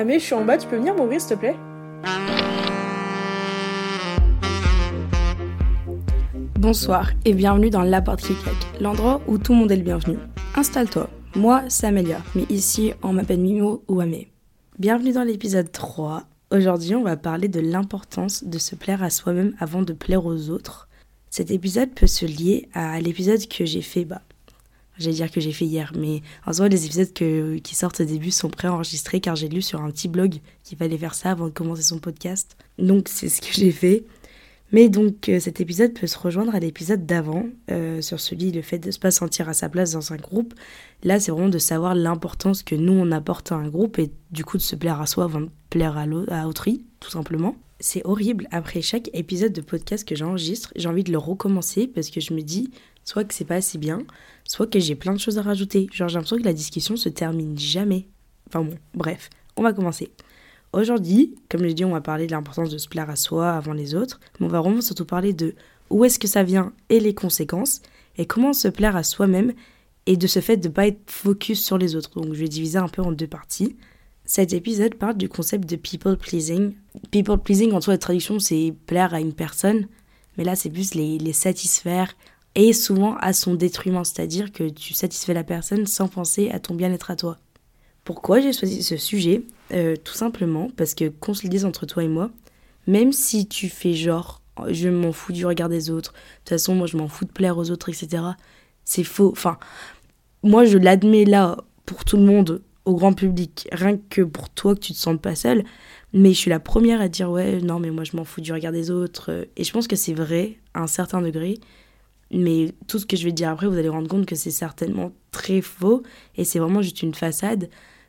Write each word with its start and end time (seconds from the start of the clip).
today. 0.00 0.12
Amé, 0.12 0.18
je 0.18 0.24
suis 0.24 0.34
en 0.34 0.44
bas, 0.44 0.56
tu 0.56 0.66
peux 0.66 0.76
venir 0.76 0.94
m'ouvrir 0.94 1.20
s'il 1.20 1.36
te 1.36 1.40
plaît 1.40 1.56
Bonsoir 6.58 7.10
et 7.24 7.32
bienvenue 7.32 7.70
dans 7.70 7.82
La 7.82 8.02
Porte 8.02 8.30
l'endroit 8.80 9.22
où 9.26 9.38
tout 9.38 9.52
le 9.52 9.58
monde 9.58 9.72
est 9.72 9.76
le 9.76 9.82
bienvenu. 9.82 10.18
Installe-toi, 10.56 11.08
moi 11.34 11.62
c'est 11.68 11.86
Amélia, 11.86 12.22
mais 12.34 12.44
ici 12.50 12.92
on 13.02 13.12
m'appelle 13.12 13.40
Mimo 13.40 13.82
ou 13.88 14.00
Amé. 14.00 14.30
Bienvenue 14.78 15.12
dans 15.12 15.24
l'épisode 15.24 15.72
3. 15.72 16.24
Aujourd'hui 16.50 16.94
on 16.94 17.02
va 17.02 17.16
parler 17.16 17.48
de 17.48 17.60
l'importance 17.60 18.44
de 18.44 18.58
se 18.58 18.74
plaire 18.74 19.02
à 19.02 19.10
soi-même 19.10 19.54
avant 19.58 19.82
de 19.82 19.92
plaire 19.92 20.26
aux 20.26 20.50
autres. 20.50 20.88
Cet 21.30 21.50
épisode 21.50 21.90
peut 21.90 22.06
se 22.06 22.26
lier 22.26 22.68
à 22.74 23.00
l'épisode 23.00 23.46
que 23.48 23.64
j'ai 23.64 23.82
fait, 23.82 24.04
bah, 24.04 24.22
j'allais 25.00 25.16
dire 25.16 25.30
que 25.30 25.40
j'ai 25.40 25.52
fait 25.52 25.64
hier, 25.64 25.92
mais 25.98 26.22
en 26.46 26.52
soi, 26.52 26.68
les 26.68 26.86
épisodes 26.86 27.12
qui 27.12 27.74
sortent 27.74 28.00
au 28.00 28.04
début 28.04 28.30
sont 28.30 28.50
préenregistrés 28.50 29.20
car 29.20 29.36
j'ai 29.36 29.48
lu 29.48 29.62
sur 29.62 29.82
un 29.82 29.90
petit 29.90 30.08
blog 30.08 30.36
qu'il 30.62 30.78
fallait 30.78 30.98
faire 30.98 31.14
ça 31.14 31.32
avant 31.32 31.46
de 31.46 31.50
commencer 31.50 31.82
son 31.82 31.98
podcast. 31.98 32.56
Donc, 32.78 33.08
c'est 33.08 33.28
ce 33.28 33.40
que 33.40 33.52
j'ai 33.52 33.72
fait. 33.72 34.04
Mais 34.72 34.88
donc, 34.88 35.28
euh, 35.28 35.40
cet 35.40 35.60
épisode 35.60 35.94
peut 35.94 36.06
se 36.06 36.18
rejoindre 36.18 36.54
à 36.54 36.60
l'épisode 36.60 37.04
d'avant, 37.04 37.44
euh, 37.70 38.00
sur 38.00 38.20
celui, 38.20 38.52
le 38.52 38.62
fait 38.62 38.78
de 38.78 38.88
ne 38.88 38.96
pas 38.96 39.10
sentir 39.10 39.48
à 39.48 39.52
sa 39.52 39.68
place 39.68 39.92
dans 39.92 40.12
un 40.12 40.16
groupe. 40.16 40.54
Là, 41.02 41.18
c'est 41.18 41.32
vraiment 41.32 41.48
de 41.48 41.58
savoir 41.58 41.94
l'importance 41.94 42.62
que 42.62 42.76
nous, 42.76 42.92
on 42.92 43.10
apporte 43.10 43.50
à 43.50 43.56
un 43.56 43.68
groupe 43.68 43.98
et 43.98 44.10
du 44.30 44.44
coup 44.44 44.58
de 44.58 44.62
se 44.62 44.76
plaire 44.76 45.00
à 45.00 45.06
soi 45.06 45.24
avant 45.24 45.40
de 45.40 45.50
plaire 45.70 45.96
à, 45.96 46.04
à 46.28 46.46
autrui, 46.46 46.84
tout 47.00 47.10
simplement. 47.10 47.56
C'est 47.80 48.04
horrible. 48.04 48.46
Après 48.50 48.82
chaque 48.82 49.08
épisode 49.14 49.54
de 49.54 49.62
podcast 49.62 50.06
que 50.06 50.14
j'enregistre, 50.14 50.70
j'ai 50.76 50.88
envie 50.88 51.02
de 51.02 51.10
le 51.10 51.18
recommencer 51.18 51.86
parce 51.88 52.10
que 52.10 52.20
je 52.20 52.34
me 52.34 52.42
dis 52.42 52.70
soit 53.10 53.24
que 53.24 53.34
c'est 53.34 53.44
pas 53.44 53.56
assez 53.56 53.76
bien, 53.76 54.02
soit 54.44 54.68
que 54.68 54.78
j'ai 54.78 54.94
plein 54.94 55.12
de 55.12 55.18
choses 55.18 55.36
à 55.36 55.42
rajouter. 55.42 55.88
Genre, 55.92 56.08
j'ai 56.08 56.14
l'impression 56.14 56.38
que 56.38 56.44
la 56.44 56.52
discussion 56.52 56.96
se 56.96 57.08
termine 57.08 57.58
jamais. 57.58 58.06
Enfin 58.46 58.62
bon, 58.62 58.76
bref, 58.94 59.30
on 59.56 59.64
va 59.64 59.72
commencer. 59.72 60.12
Aujourd'hui, 60.72 61.34
comme 61.48 61.62
je 61.62 61.66
l'ai 61.66 61.74
dit, 61.74 61.84
on 61.84 61.90
va 61.90 62.00
parler 62.00 62.28
de 62.28 62.30
l'importance 62.30 62.70
de 62.70 62.78
se 62.78 62.88
plaire 62.88 63.10
à 63.10 63.16
soi 63.16 63.50
avant 63.50 63.72
les 63.72 63.96
autres, 63.96 64.20
mais 64.38 64.46
on 64.46 64.48
va 64.48 64.60
vraiment 64.60 64.80
surtout 64.80 65.04
parler 65.04 65.32
de 65.32 65.56
où 65.90 66.04
est-ce 66.04 66.20
que 66.20 66.28
ça 66.28 66.44
vient 66.44 66.72
et 66.88 67.00
les 67.00 67.12
conséquences, 67.12 67.82
et 68.16 68.26
comment 68.26 68.52
se 68.52 68.68
plaire 68.68 68.94
à 68.94 69.02
soi-même 69.02 69.54
et 70.06 70.16
de 70.16 70.28
ce 70.28 70.38
fait 70.38 70.56
de 70.56 70.68
ne 70.68 70.72
pas 70.72 70.86
être 70.86 71.00
focus 71.10 71.64
sur 71.64 71.78
les 71.78 71.96
autres. 71.96 72.20
Donc 72.20 72.32
je 72.32 72.38
vais 72.38 72.48
diviser 72.48 72.78
un 72.78 72.88
peu 72.88 73.02
en 73.02 73.10
deux 73.10 73.26
parties. 73.26 73.76
Cet 74.24 74.52
épisode 74.52 74.94
parle 74.94 75.16
du 75.16 75.28
concept 75.28 75.68
de 75.68 75.74
people 75.74 76.16
pleasing. 76.16 76.74
People 77.10 77.38
pleasing, 77.38 77.72
en 77.72 77.80
soi, 77.80 77.94
la 77.94 77.98
traduction, 77.98 78.38
c'est 78.38 78.72
plaire 78.86 79.14
à 79.14 79.20
une 79.20 79.32
personne, 79.32 79.88
mais 80.38 80.44
là, 80.44 80.54
c'est 80.54 80.70
plus 80.70 80.94
les, 80.94 81.18
les 81.18 81.32
satisfaire 81.32 82.14
et 82.54 82.72
souvent 82.72 83.16
à 83.16 83.32
son 83.32 83.54
détriment, 83.54 84.04
c'est-à-dire 84.04 84.52
que 84.52 84.68
tu 84.68 84.94
satisfais 84.94 85.34
la 85.34 85.44
personne 85.44 85.86
sans 85.86 86.08
penser 86.08 86.50
à 86.50 86.58
ton 86.58 86.74
bien-être 86.74 87.10
à 87.10 87.16
toi. 87.16 87.38
Pourquoi 88.04 88.40
j'ai 88.40 88.52
choisi 88.52 88.82
ce 88.82 88.96
sujet? 88.96 89.42
Euh, 89.72 89.96
Tout 89.96 90.14
simplement 90.14 90.68
parce 90.76 90.94
que, 90.94 91.08
qu'on 91.08 91.34
se 91.34 91.44
le 91.44 91.48
dise 91.48 91.64
entre 91.64 91.86
toi 91.86 92.02
et 92.02 92.08
moi, 92.08 92.30
même 92.86 93.12
si 93.12 93.46
tu 93.46 93.68
fais 93.68 93.94
genre, 93.94 94.40
je 94.68 94.88
m'en 94.88 95.12
fous 95.12 95.32
du 95.32 95.46
regard 95.46 95.68
des 95.68 95.90
autres, 95.90 96.12
de 96.12 96.38
toute 96.38 96.48
façon, 96.48 96.74
moi 96.74 96.86
je 96.86 96.96
m'en 96.96 97.08
fous 97.08 97.24
de 97.24 97.30
plaire 97.30 97.58
aux 97.58 97.70
autres, 97.70 97.88
etc., 97.88 98.22
c'est 98.84 99.04
faux. 99.04 99.30
Enfin, 99.30 99.58
moi 100.42 100.64
je 100.64 100.78
l'admets 100.78 101.24
là 101.24 101.56
pour 101.86 102.04
tout 102.04 102.16
le 102.16 102.24
monde, 102.24 102.62
au 102.84 102.94
grand 102.94 103.12
public, 103.12 103.68
rien 103.72 103.98
que 104.08 104.22
pour 104.22 104.48
toi 104.48 104.74
que 104.74 104.80
tu 104.80 104.92
te 104.92 104.98
sentes 104.98 105.20
pas 105.20 105.34
seule, 105.34 105.64
mais 106.12 106.32
je 106.32 106.38
suis 106.38 106.50
la 106.50 106.58
première 106.58 107.00
à 107.00 107.08
dire 107.08 107.30
ouais, 107.30 107.60
non, 107.60 107.78
mais 107.78 107.90
moi 107.90 108.04
je 108.04 108.16
m'en 108.16 108.24
fous 108.24 108.40
du 108.40 108.52
regard 108.52 108.72
des 108.72 108.90
autres, 108.90 109.46
et 109.56 109.62
je 109.62 109.72
pense 109.72 109.86
que 109.86 109.96
c'est 109.96 110.14
vrai 110.14 110.58
à 110.74 110.80
un 110.82 110.86
certain 110.86 111.20
degré. 111.20 111.58
Mais 112.30 112.72
tout 112.86 112.98
ce 112.98 113.06
que 113.06 113.16
je 113.16 113.24
vais 113.24 113.32
dire 113.32 113.48
après, 113.50 113.66
vous 113.66 113.76
allez 113.76 113.88
rendre 113.88 114.08
compte 114.08 114.26
que 114.26 114.36
c'est 114.36 114.50
certainement 114.50 115.12
très 115.32 115.60
faux 115.60 116.02
et 116.36 116.44
c'est 116.44 116.58
vraiment 116.58 116.82
juste 116.82 117.02
une 117.02 117.14
façade 117.14 117.68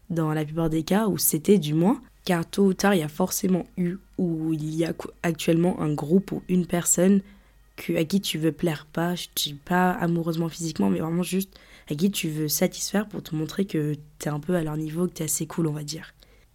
dans 0.09 0.33
la 0.33 0.45
plupart 0.45 0.69
des 0.69 0.83
cas 0.83 1.07
où 1.07 1.17
c'était 1.17 1.57
du 1.57 1.73
moins. 1.73 2.01
Car 2.23 2.47
tôt 2.47 2.65
ou 2.65 2.73
tard, 2.73 2.93
il 2.93 2.99
y 2.99 3.03
a 3.03 3.07
forcément 3.07 3.65
eu 3.77 3.95
ou 4.19 4.53
il 4.53 4.75
y 4.75 4.85
a 4.85 4.93
actuellement 5.23 5.81
un 5.81 5.91
groupe 5.91 6.31
ou 6.31 6.43
une 6.49 6.67
personne 6.67 7.21
à 7.95 8.03
qui 8.03 8.21
tu 8.21 8.37
veux 8.37 8.51
plaire 8.51 8.85
pas, 8.91 9.15
je 9.15 9.27
dis 9.35 9.53
pas 9.53 9.91
amoureusement 9.91 10.49
physiquement, 10.49 10.89
mais 10.89 10.99
vraiment 10.99 11.23
juste 11.23 11.59
à 11.89 11.95
qui 11.95 12.11
tu 12.11 12.29
veux 12.29 12.47
satisfaire 12.47 13.07
pour 13.07 13.23
te 13.23 13.35
montrer 13.35 13.65
que 13.65 13.95
t'es 14.19 14.29
un 14.29 14.39
peu 14.39 14.55
à 14.55 14.63
leur 14.63 14.77
niveau, 14.77 15.07
que 15.07 15.13
t'es 15.13 15.23
assez 15.23 15.47
cool, 15.47 15.67
on 15.67 15.71
va 15.71 15.83
dire. 15.83 16.13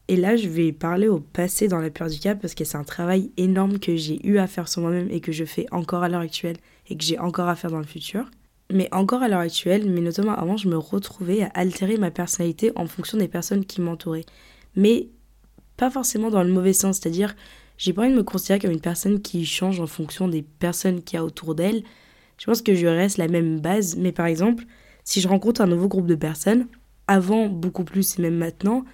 Et 0.09 0.16
là, 0.16 0.37
je 0.37 0.49
vais 0.49 0.71
parler 0.71 1.09
au 1.09 1.19
passé 1.19 1.66
dans 1.66 1.81
la 1.81 1.91
peur 1.91 2.09
du 2.09 2.21
cas 2.21 2.37
parce 2.37 2.55
que 2.55 2.65
c'est 2.65 2.76
un 2.76 2.84
travail 2.84 3.32
énorme 3.37 3.81
que 3.81 3.97
j'ai 3.97 4.25
eu 4.25 4.38
à 4.38 4.47
faire 4.47 4.69
sur 4.69 4.82
moi-même 4.82 5.09
et 5.10 5.21
que 5.21 5.32
je 5.32 5.44
fais 5.44 5.66
encore 5.72 6.05
à 6.05 6.09
l'heure 6.09 6.21
actuelle 6.21 6.56
et 6.89 6.97
que 6.97 7.05
j'ai 7.05 7.19
encore 7.19 7.49
à 7.49 7.57
faire 7.57 7.71
dans 7.71 7.79
le 7.79 7.85
futur. 7.85 8.31
Mais 8.73 8.89
encore 8.93 9.23
à 9.23 9.29
l'heure 9.29 9.41
actuelle, 9.41 9.89
mais 9.89 10.01
notamment 10.01 10.35
avant, 10.35 10.57
je 10.57 10.69
me 10.69 10.77
retrouvais 10.77 11.43
à 11.43 11.51
altérer 11.55 11.99
ma 11.99 12.11
personnalité 12.11 12.73
en 12.75 12.87
fonction 12.87 13.17
des 13.19 13.29
personnes 13.29 13.65
qui 13.65 13.81
m'entouraient. 13.81 14.25
Mais 14.75 15.09
pas 15.77 15.91
forcément 15.91 16.31
dans 16.31 16.43
le 16.43 16.53
mauvais 16.53 16.73
sens, 16.73 16.99
c'est-à-dire, 16.99 17.37
j'ai 17.79 17.93
pas 17.93 18.03
envie 18.03 18.13
de 18.13 18.17
me 18.17 18.25
considérer 18.25 18.59
comme 18.59 18.73
une 18.73 18.81
personne 18.81 19.21
qui 19.21 19.45
change 19.47 19.81
en 19.81 19.87
fonction 19.87 20.27
des 20.27 20.43
personnes 20.43 21.03
qu'il 21.03 21.17
y 21.17 21.21
a 21.21 21.25
autour 21.25 21.55
d'elle. 21.55 21.85
Je 22.39 22.47
pense 22.47 22.63
que 22.63 22.75
je 22.75 22.87
reste 22.87 23.19
la 23.19 23.29
même 23.29 23.61
base, 23.61 23.97
mais 23.97 24.13
par 24.13 24.27
exemple, 24.27 24.65
si 25.05 25.21
je 25.21 25.29
rencontre 25.29 25.61
un 25.61 25.67
nouveau 25.67 25.89
groupe 25.89 26.07
de 26.07 26.15
personnes, 26.15 26.67
avant 27.07 27.47
beaucoup 27.47 27.85
plus 27.85 28.19
et 28.19 28.23
même 28.23 28.37
maintenant, 28.37 28.85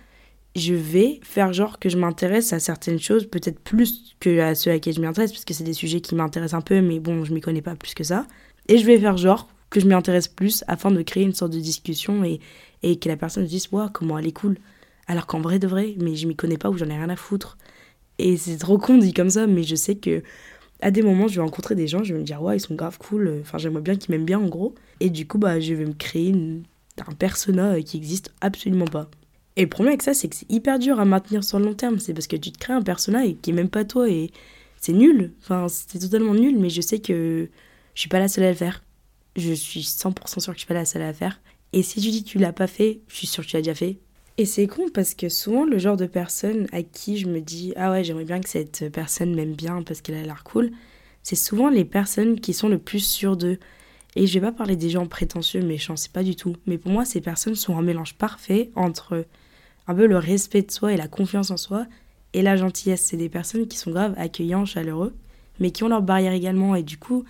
je 0.54 0.74
vais 0.74 1.20
faire 1.22 1.52
genre 1.52 1.78
que 1.78 1.88
je 1.88 1.96
m'intéresse 1.96 2.52
à 2.52 2.58
certaines 2.58 3.00
choses, 3.00 3.26
peut-être 3.26 3.58
plus 3.60 4.14
que 4.20 4.40
à 4.40 4.54
ceux 4.54 4.70
à 4.70 4.78
qui 4.78 4.92
je 4.92 5.00
m'intéresse, 5.00 5.32
parce 5.32 5.44
que 5.44 5.54
c'est 5.54 5.64
des 5.64 5.72
sujets 5.72 6.00
qui 6.00 6.14
m'intéressent 6.14 6.58
un 6.58 6.62
peu, 6.62 6.80
mais 6.80 7.00
bon, 7.00 7.24
je 7.24 7.32
m'y 7.32 7.40
connais 7.40 7.62
pas 7.62 7.74
plus 7.74 7.94
que 7.94 8.04
ça. 8.04 8.26
Et 8.68 8.78
je 8.78 8.86
vais 8.86 8.98
faire 8.98 9.16
genre 9.16 9.48
que 9.70 9.80
je 9.80 9.86
m'y 9.86 9.94
intéresse 9.94 10.28
plus 10.28 10.64
afin 10.68 10.90
de 10.90 11.00
créer 11.02 11.22
une 11.22 11.32
sorte 11.32 11.52
de 11.52 11.58
discussion 11.58 12.22
et, 12.24 12.40
et 12.82 12.98
que 12.98 13.08
la 13.08 13.16
personne 13.16 13.44
se 13.44 13.50
dise, 13.50 13.68
waouh, 13.72 13.88
comment 13.90 14.18
elle 14.18 14.26
est 14.26 14.32
cool. 14.32 14.58
Alors 15.06 15.26
qu'en 15.26 15.40
vrai 15.40 15.58
de 15.58 15.66
vrai, 15.66 15.94
mais 15.98 16.14
je 16.14 16.26
m'y 16.26 16.36
connais 16.36 16.58
pas 16.58 16.70
ou 16.70 16.76
j'en 16.76 16.86
ai 16.86 16.96
rien 16.96 17.08
à 17.08 17.16
foutre. 17.16 17.56
Et 18.18 18.36
c'est 18.36 18.58
trop 18.58 18.78
con 18.78 18.98
dit 18.98 19.14
comme 19.14 19.30
ça, 19.30 19.46
mais 19.46 19.62
je 19.62 19.74
sais 19.74 19.96
que 19.96 20.22
à 20.82 20.90
des 20.90 21.02
moments, 21.02 21.28
je 21.28 21.36
vais 21.36 21.42
rencontrer 21.42 21.74
des 21.74 21.86
gens, 21.86 22.02
je 22.02 22.12
vais 22.12 22.20
me 22.20 22.24
dire, 22.24 22.42
ouais, 22.42 22.56
ils 22.56 22.60
sont 22.60 22.74
grave 22.74 22.98
cool, 22.98 23.38
enfin, 23.40 23.56
j'aimerais 23.56 23.82
bien 23.82 23.96
qu'ils 23.96 24.10
m'aiment 24.10 24.26
bien 24.26 24.40
en 24.40 24.48
gros. 24.48 24.74
Et 25.00 25.10
du 25.10 25.26
coup, 25.26 25.38
bah, 25.38 25.60
je 25.60 25.74
vais 25.74 25.84
me 25.84 25.94
créer 25.94 26.34
un 26.98 27.12
persona 27.14 27.80
qui 27.82 27.96
existe 27.96 28.32
absolument 28.40 28.86
pas. 28.86 29.08
Et 29.56 29.62
le 29.62 29.68
problème 29.68 29.92
avec 29.92 30.02
ça, 30.02 30.14
c'est 30.14 30.28
que 30.28 30.36
c'est 30.36 30.50
hyper 30.50 30.78
dur 30.78 30.98
à 30.98 31.04
maintenir 31.04 31.44
sur 31.44 31.58
le 31.58 31.66
long 31.66 31.74
terme. 31.74 31.98
C'est 31.98 32.14
parce 32.14 32.26
que 32.26 32.36
tu 32.36 32.52
te 32.52 32.58
crées 32.58 32.72
un 32.72 32.82
persona 32.82 33.26
et 33.26 33.34
qui 33.34 33.50
est 33.50 33.54
même 33.54 33.68
pas 33.68 33.84
toi 33.84 34.08
et 34.08 34.30
c'est 34.78 34.92
nul. 34.92 35.32
Enfin, 35.42 35.66
c'est 35.68 35.98
totalement 35.98 36.34
nul, 36.34 36.58
mais 36.58 36.70
je 36.70 36.80
sais 36.80 37.00
que 37.00 37.48
je 37.94 38.00
suis 38.00 38.08
pas 38.08 38.18
la 38.18 38.28
seule 38.28 38.44
à 38.44 38.50
le 38.50 38.56
faire. 38.56 38.82
Je 39.36 39.52
suis 39.52 39.80
100% 39.80 40.40
sûre 40.40 40.52
que 40.52 40.58
je 40.58 40.60
suis 40.60 40.66
pas 40.66 40.74
la 40.74 40.84
seule 40.84 41.02
à 41.02 41.08
le 41.08 41.12
faire. 41.14 41.40
Et 41.72 41.82
si 41.82 42.00
tu 42.00 42.10
dis 42.10 42.24
que 42.24 42.28
tu 42.28 42.38
l'as 42.38 42.52
pas 42.52 42.66
fait, 42.66 43.00
je 43.08 43.16
suis 43.16 43.26
sûre 43.26 43.44
que 43.44 43.50
tu 43.50 43.56
l'as 43.56 43.62
déjà 43.62 43.74
fait. 43.74 43.98
Et 44.38 44.46
c'est 44.46 44.66
con 44.66 44.88
parce 44.92 45.14
que 45.14 45.28
souvent, 45.28 45.64
le 45.64 45.78
genre 45.78 45.96
de 45.96 46.06
personne 46.06 46.66
à 46.72 46.82
qui 46.82 47.18
je 47.18 47.28
me 47.28 47.40
dis 47.40 47.74
Ah 47.76 47.90
ouais, 47.90 48.02
j'aimerais 48.02 48.24
bien 48.24 48.40
que 48.40 48.48
cette 48.48 48.90
personne 48.90 49.34
m'aime 49.34 49.54
bien 49.54 49.82
parce 49.82 50.00
qu'elle 50.00 50.16
a 50.16 50.22
l'air 50.22 50.42
cool, 50.44 50.70
c'est 51.22 51.36
souvent 51.36 51.68
les 51.68 51.84
personnes 51.84 52.40
qui 52.40 52.54
sont 52.54 52.68
le 52.68 52.78
plus 52.78 53.04
sûres 53.04 53.36
d'eux. 53.36 53.58
Et 54.16 54.26
je 54.26 54.38
vais 54.38 54.46
pas 54.46 54.52
parler 54.52 54.76
des 54.76 54.90
gens 54.90 55.06
prétentieux, 55.06 55.62
méchants, 55.62 55.96
c'est 55.96 56.12
pas 56.12 56.22
du 56.22 56.36
tout. 56.36 56.56
Mais 56.66 56.78
pour 56.78 56.92
moi, 56.92 57.04
ces 57.04 57.20
personnes 57.20 57.54
sont 57.54 57.78
un 57.78 57.82
mélange 57.82 58.14
parfait 58.14 58.70
entre 58.74 59.26
un 59.86 59.94
peu 59.94 60.06
le 60.06 60.18
respect 60.18 60.62
de 60.62 60.70
soi 60.70 60.92
et 60.92 60.96
la 60.96 61.08
confiance 61.08 61.50
en 61.50 61.56
soi 61.56 61.86
et 62.32 62.42
la 62.42 62.56
gentillesse. 62.56 63.02
C'est 63.02 63.16
des 63.16 63.28
personnes 63.28 63.66
qui 63.66 63.76
sont 63.78 63.90
graves 63.90 64.14
accueillants, 64.16 64.64
chaleureux, 64.64 65.14
mais 65.60 65.70
qui 65.70 65.84
ont 65.84 65.88
leurs 65.88 66.02
barrières 66.02 66.32
également. 66.32 66.74
Et 66.74 66.82
du 66.82 66.98
coup, 66.98 67.24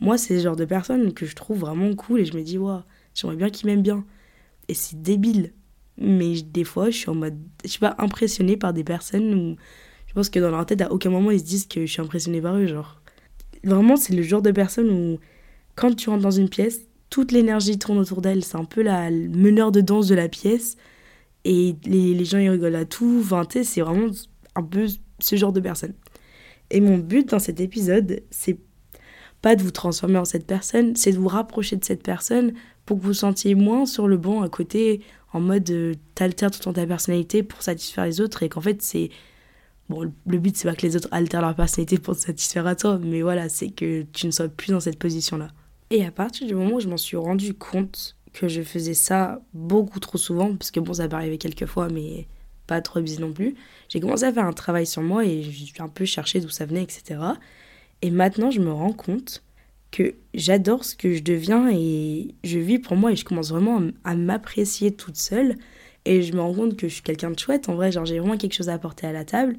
moi, 0.00 0.18
c'est 0.18 0.34
le 0.34 0.40
genre 0.40 0.56
de 0.56 0.64
personnes 0.64 1.12
que 1.12 1.26
je 1.26 1.34
trouve 1.36 1.58
vraiment 1.58 1.94
cool 1.94 2.20
et 2.20 2.24
je 2.24 2.36
me 2.36 2.42
dis, 2.42 2.58
waouh, 2.58 2.82
j'aimerais 3.14 3.36
bien 3.36 3.50
qu'ils 3.50 3.66
m'aiment 3.66 3.82
bien. 3.82 4.04
Et 4.68 4.74
c'est 4.74 5.00
débile. 5.00 5.52
Mais 5.98 6.40
des 6.40 6.64
fois, 6.64 6.88
je 6.90 6.96
suis 6.96 7.10
en 7.10 7.14
mode, 7.14 7.38
je 7.62 7.68
suis 7.68 7.80
pas 7.80 7.94
impressionnée 7.98 8.56
par 8.56 8.72
des 8.72 8.84
personnes 8.84 9.34
où 9.34 9.56
je 10.06 10.14
pense 10.14 10.30
que 10.30 10.40
dans 10.40 10.50
leur 10.50 10.64
tête, 10.64 10.80
à 10.80 10.90
aucun 10.90 11.10
moment, 11.10 11.30
ils 11.30 11.40
se 11.40 11.44
disent 11.44 11.66
que 11.66 11.84
je 11.84 11.92
suis 11.92 12.00
impressionnée 12.00 12.40
par 12.40 12.56
eux. 12.56 12.66
Genre, 12.66 13.00
vraiment, 13.62 13.96
c'est 13.96 14.14
le 14.14 14.22
genre 14.22 14.42
de 14.42 14.50
personne 14.50 14.90
où, 14.90 15.18
quand 15.76 15.94
tu 15.94 16.08
rentres 16.08 16.22
dans 16.22 16.30
une 16.30 16.48
pièce, 16.48 16.80
toute 17.10 17.32
l'énergie 17.32 17.78
tourne 17.78 17.98
autour 17.98 18.22
d'elle. 18.22 18.42
C'est 18.42 18.56
un 18.56 18.64
peu 18.64 18.82
la 18.82 19.10
meneur 19.10 19.70
de 19.72 19.80
danse 19.80 20.08
de 20.08 20.14
la 20.14 20.28
pièce. 20.28 20.76
Et 21.44 21.74
les, 21.84 22.24
gens, 22.24 22.38
ils 22.38 22.50
rigolent 22.50 22.76
à 22.76 22.84
tout. 22.84 23.20
Enfin, 23.22 23.46
c'est 23.50 23.80
vraiment 23.80 24.10
un 24.54 24.62
peu 24.62 24.86
ce 25.18 25.36
genre 25.36 25.52
de 25.52 25.60
personne. 25.60 25.94
Et 26.70 26.80
mon 26.80 26.98
but 26.98 27.28
dans 27.28 27.38
cet 27.38 27.60
épisode, 27.60 28.22
c'est 28.30 28.58
pas 29.42 29.56
de 29.56 29.62
vous 29.62 29.70
transformer 29.70 30.18
en 30.18 30.24
cette 30.24 30.46
personne, 30.46 30.94
c'est 30.96 31.12
de 31.12 31.18
vous 31.18 31.28
rapprocher 31.28 31.76
de 31.76 31.84
cette 31.84 32.02
personne 32.02 32.52
pour 32.84 32.98
que 32.98 33.04
vous 33.04 33.14
sentiez 33.14 33.54
moins 33.54 33.86
sur 33.86 34.06
le 34.06 34.16
banc 34.16 34.42
à 34.42 34.48
côté, 34.48 35.00
en 35.32 35.40
mode 35.40 35.70
euh, 35.70 35.94
t'altères 36.14 36.50
tout 36.50 36.72
ta 36.72 36.86
personnalité 36.86 37.42
pour 37.42 37.62
satisfaire 37.62 38.04
les 38.04 38.20
autres 38.20 38.42
et 38.42 38.48
qu'en 38.48 38.60
fait 38.60 38.82
c'est. 38.82 39.10
Bon, 39.88 40.12
le 40.26 40.38
but 40.38 40.56
c'est 40.56 40.68
pas 40.68 40.76
que 40.76 40.86
les 40.86 40.94
autres 40.94 41.08
altèrent 41.10 41.40
leur 41.40 41.56
personnalité 41.56 41.98
pour 41.98 42.14
te 42.14 42.20
satisfaire 42.20 42.66
à 42.66 42.76
toi, 42.76 42.98
mais 43.02 43.22
voilà, 43.22 43.48
c'est 43.48 43.70
que 43.70 44.02
tu 44.12 44.26
ne 44.26 44.30
sois 44.30 44.48
plus 44.48 44.70
dans 44.70 44.78
cette 44.78 45.00
position-là. 45.00 45.48
Et 45.90 46.04
à 46.04 46.12
partir 46.12 46.46
du 46.46 46.54
moment 46.54 46.76
où 46.76 46.80
je 46.80 46.88
m'en 46.88 46.96
suis 46.96 47.16
rendu 47.16 47.54
compte 47.54 48.16
que 48.32 48.48
je 48.48 48.62
faisais 48.62 48.94
ça 48.94 49.40
beaucoup 49.54 50.00
trop 50.00 50.18
souvent, 50.18 50.54
parce 50.56 50.70
que 50.70 50.80
bon, 50.80 50.94
ça 50.94 51.08
peut 51.08 51.16
arriver 51.16 51.38
quelques 51.38 51.66
fois, 51.66 51.88
mais 51.88 52.26
pas 52.66 52.80
trop 52.80 53.00
busy 53.00 53.20
non 53.20 53.32
plus, 53.32 53.54
j'ai 53.88 54.00
commencé 54.00 54.24
à 54.24 54.32
faire 54.32 54.44
un 54.44 54.52
travail 54.52 54.86
sur 54.86 55.02
moi 55.02 55.24
et 55.24 55.42
j'ai 55.42 55.72
un 55.80 55.88
peu 55.88 56.04
cherché 56.04 56.40
d'où 56.40 56.48
ça 56.48 56.66
venait, 56.66 56.82
etc. 56.82 57.20
Et 58.02 58.10
maintenant, 58.10 58.50
je 58.50 58.60
me 58.60 58.72
rends 58.72 58.92
compte 58.92 59.42
que 59.90 60.14
j'adore 60.34 60.84
ce 60.84 60.94
que 60.94 61.14
je 61.14 61.22
deviens 61.22 61.68
et 61.70 62.34
je 62.44 62.58
vis 62.58 62.78
pour 62.78 62.96
moi 62.96 63.12
et 63.12 63.16
je 63.16 63.24
commence 63.24 63.50
vraiment 63.50 63.82
à 64.04 64.14
m'apprécier 64.14 64.92
toute 64.92 65.16
seule. 65.16 65.56
Et 66.04 66.22
je 66.22 66.32
me 66.32 66.40
rends 66.40 66.54
compte 66.54 66.76
que 66.76 66.88
je 66.88 66.94
suis 66.94 67.02
quelqu'un 67.02 67.30
de 67.30 67.38
chouette. 67.38 67.68
En 67.68 67.74
vrai, 67.74 67.92
genre, 67.92 68.06
j'ai 68.06 68.18
vraiment 68.18 68.38
quelque 68.38 68.54
chose 68.54 68.68
à 68.68 68.74
apporter 68.74 69.06
à 69.06 69.12
la 69.12 69.24
table. 69.24 69.56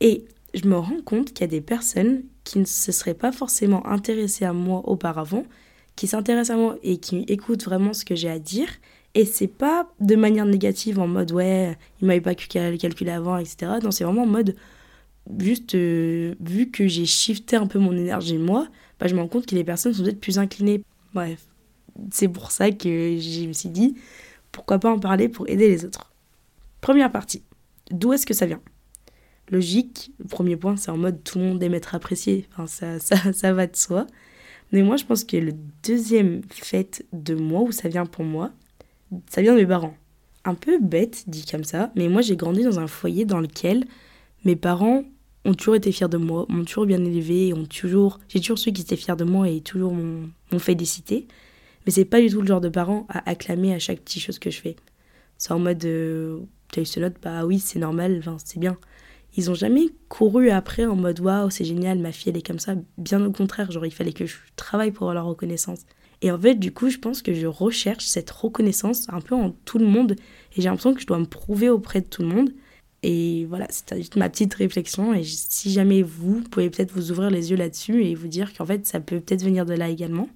Et 0.00 0.24
je 0.54 0.66
me 0.66 0.76
rends 0.76 1.02
compte 1.04 1.32
qu'il 1.32 1.42
y 1.42 1.44
a 1.44 1.48
des 1.48 1.60
personnes 1.60 2.22
qui 2.44 2.58
ne 2.58 2.64
se 2.64 2.90
seraient 2.92 3.14
pas 3.14 3.30
forcément 3.30 3.86
intéressées 3.86 4.44
à 4.44 4.52
moi 4.52 4.82
auparavant, 4.88 5.44
qui 5.98 6.06
s'intéressent 6.06 6.56
à 6.56 6.60
moi 6.60 6.78
et 6.84 6.98
qui 6.98 7.24
écoutent 7.26 7.64
vraiment 7.64 7.92
ce 7.92 8.04
que 8.04 8.14
j'ai 8.14 8.30
à 8.30 8.38
dire. 8.38 8.68
Et 9.16 9.24
c'est 9.24 9.48
pas 9.48 9.90
de 9.98 10.14
manière 10.14 10.46
négative 10.46 11.00
en 11.00 11.08
mode 11.08 11.32
ouais, 11.32 11.76
il 12.00 12.06
m'avait 12.06 12.20
pas 12.20 12.36
calculé 12.36 13.10
avant, 13.10 13.36
etc. 13.36 13.72
Non, 13.82 13.90
c'est 13.90 14.04
vraiment 14.04 14.22
en 14.22 14.26
mode 14.26 14.54
juste 15.40 15.74
euh, 15.74 16.36
vu 16.40 16.70
que 16.70 16.86
j'ai 16.86 17.04
shifté 17.04 17.56
un 17.56 17.66
peu 17.66 17.80
mon 17.80 17.92
énergie 17.96 18.38
moi, 18.38 18.68
bah, 19.00 19.08
je 19.08 19.16
me 19.16 19.20
rends 19.20 19.26
compte 19.26 19.46
que 19.46 19.56
les 19.56 19.64
personnes 19.64 19.92
sont 19.92 20.04
peut-être 20.04 20.20
plus 20.20 20.38
inclinées. 20.38 20.84
Bref, 21.14 21.44
c'est 22.12 22.28
pour 22.28 22.52
ça 22.52 22.70
que 22.70 23.18
je 23.18 23.48
me 23.48 23.52
suis 23.52 23.68
dit 23.68 23.96
pourquoi 24.52 24.78
pas 24.78 24.92
en 24.92 25.00
parler 25.00 25.28
pour 25.28 25.48
aider 25.48 25.68
les 25.68 25.84
autres. 25.84 26.12
Première 26.80 27.10
partie, 27.10 27.42
d'où 27.90 28.12
est-ce 28.12 28.24
que 28.24 28.34
ça 28.34 28.46
vient? 28.46 28.60
Logique, 29.50 30.12
le 30.20 30.26
premier 30.26 30.56
point 30.56 30.76
c'est 30.76 30.92
en 30.92 30.96
mode 30.96 31.24
tout 31.24 31.40
le 31.40 31.44
monde 31.46 31.60
aime 31.60 31.74
être 31.74 31.96
apprécié, 31.96 32.46
enfin, 32.52 32.68
ça, 32.68 33.00
ça, 33.16 33.32
ça 33.32 33.52
va 33.52 33.66
de 33.66 33.74
soi. 33.74 34.06
Mais 34.72 34.82
moi 34.82 34.96
je 34.96 35.04
pense 35.04 35.24
que 35.24 35.36
le 35.36 35.52
deuxième 35.82 36.42
fait 36.50 37.04
de 37.12 37.34
moi, 37.34 37.62
où 37.62 37.72
ça 37.72 37.88
vient 37.88 38.06
pour 38.06 38.24
moi, 38.24 38.50
ça 39.28 39.42
vient 39.42 39.54
de 39.54 39.60
mes 39.60 39.66
parents. 39.66 39.94
Un 40.44 40.54
peu 40.54 40.78
bête 40.78 41.24
dit 41.26 41.44
comme 41.50 41.64
ça, 41.64 41.92
mais 41.96 42.08
moi 42.08 42.22
j'ai 42.22 42.36
grandi 42.36 42.62
dans 42.62 42.78
un 42.78 42.86
foyer 42.86 43.24
dans 43.24 43.40
lequel 43.40 43.84
mes 44.44 44.56
parents 44.56 45.04
ont 45.44 45.54
toujours 45.54 45.76
été 45.76 45.92
fiers 45.92 46.08
de 46.08 46.18
moi, 46.18 46.46
m'ont 46.48 46.64
toujours 46.64 46.86
bien 46.86 47.02
élevé, 47.04 47.52
ont 47.54 47.64
toujours, 47.64 48.18
j'ai 48.28 48.40
toujours 48.40 48.58
su 48.58 48.72
qu'ils 48.72 48.84
étaient 48.84 48.96
fiers 48.96 49.16
de 49.16 49.24
moi 49.24 49.48
et 49.48 49.60
toujours 49.60 49.92
m'ont 49.94 50.58
félicité. 50.58 51.26
Mais 51.86 51.92
c'est 51.92 52.04
pas 52.04 52.20
du 52.20 52.28
tout 52.28 52.40
le 52.42 52.46
genre 52.46 52.60
de 52.60 52.68
parents 52.68 53.06
à 53.08 53.28
acclamer 53.30 53.72
à 53.72 53.78
chaque 53.78 54.00
petite 54.00 54.22
chose 54.22 54.38
que 54.38 54.50
je 54.50 54.60
fais. 54.60 54.76
C'est 55.38 55.52
en 55.52 55.58
mode, 55.58 55.84
euh, 55.84 56.40
t'as 56.70 56.82
eu 56.82 56.84
ce 56.84 57.00
note, 57.00 57.14
bah 57.22 57.46
oui, 57.46 57.58
c'est 57.60 57.78
normal, 57.78 58.22
c'est 58.44 58.58
bien. 58.58 58.76
Ils 59.36 59.50
ont 59.50 59.54
jamais 59.54 59.86
couru 60.08 60.50
après 60.50 60.86
en 60.86 60.96
mode 60.96 61.20
waouh, 61.20 61.50
c'est 61.50 61.64
génial, 61.64 61.98
ma 61.98 62.12
fille 62.12 62.30
elle 62.30 62.38
est 62.38 62.46
comme 62.46 62.58
ça. 62.58 62.74
Bien 62.96 63.24
au 63.24 63.30
contraire, 63.30 63.70
genre 63.70 63.86
il 63.86 63.92
fallait 63.92 64.12
que 64.12 64.26
je 64.26 64.36
travaille 64.56 64.90
pour 64.90 65.12
la 65.12 65.22
reconnaissance. 65.22 65.80
Et 66.20 66.32
en 66.32 66.38
fait, 66.38 66.56
du 66.56 66.72
coup, 66.72 66.90
je 66.90 66.98
pense 66.98 67.22
que 67.22 67.32
je 67.32 67.46
recherche 67.46 68.06
cette 68.06 68.30
reconnaissance 68.30 69.08
un 69.08 69.20
peu 69.20 69.34
en 69.34 69.50
tout 69.64 69.78
le 69.78 69.86
monde. 69.86 70.12
Et 70.56 70.60
j'ai 70.60 70.64
l'impression 70.64 70.94
que 70.94 71.00
je 71.00 71.06
dois 71.06 71.18
me 71.18 71.26
prouver 71.26 71.68
auprès 71.68 72.00
de 72.00 72.06
tout 72.06 72.22
le 72.22 72.28
monde. 72.28 72.50
Et 73.04 73.46
voilà, 73.46 73.66
c'était 73.70 73.98
juste 73.98 74.16
ma 74.16 74.28
petite 74.28 74.54
réflexion. 74.54 75.14
Et 75.14 75.22
si 75.22 75.70
jamais 75.72 76.02
vous, 76.02 76.42
pouvez 76.42 76.70
peut-être 76.70 76.92
vous 76.92 77.12
ouvrir 77.12 77.30
les 77.30 77.50
yeux 77.50 77.56
là-dessus 77.56 78.04
et 78.04 78.14
vous 78.14 78.28
dire 78.28 78.52
qu'en 78.52 78.66
fait, 78.66 78.86
ça 78.86 79.00
peut 79.00 79.20
peut-être 79.20 79.44
venir 79.44 79.64
de 79.64 79.74
là 79.74 79.88
également. 79.88 80.28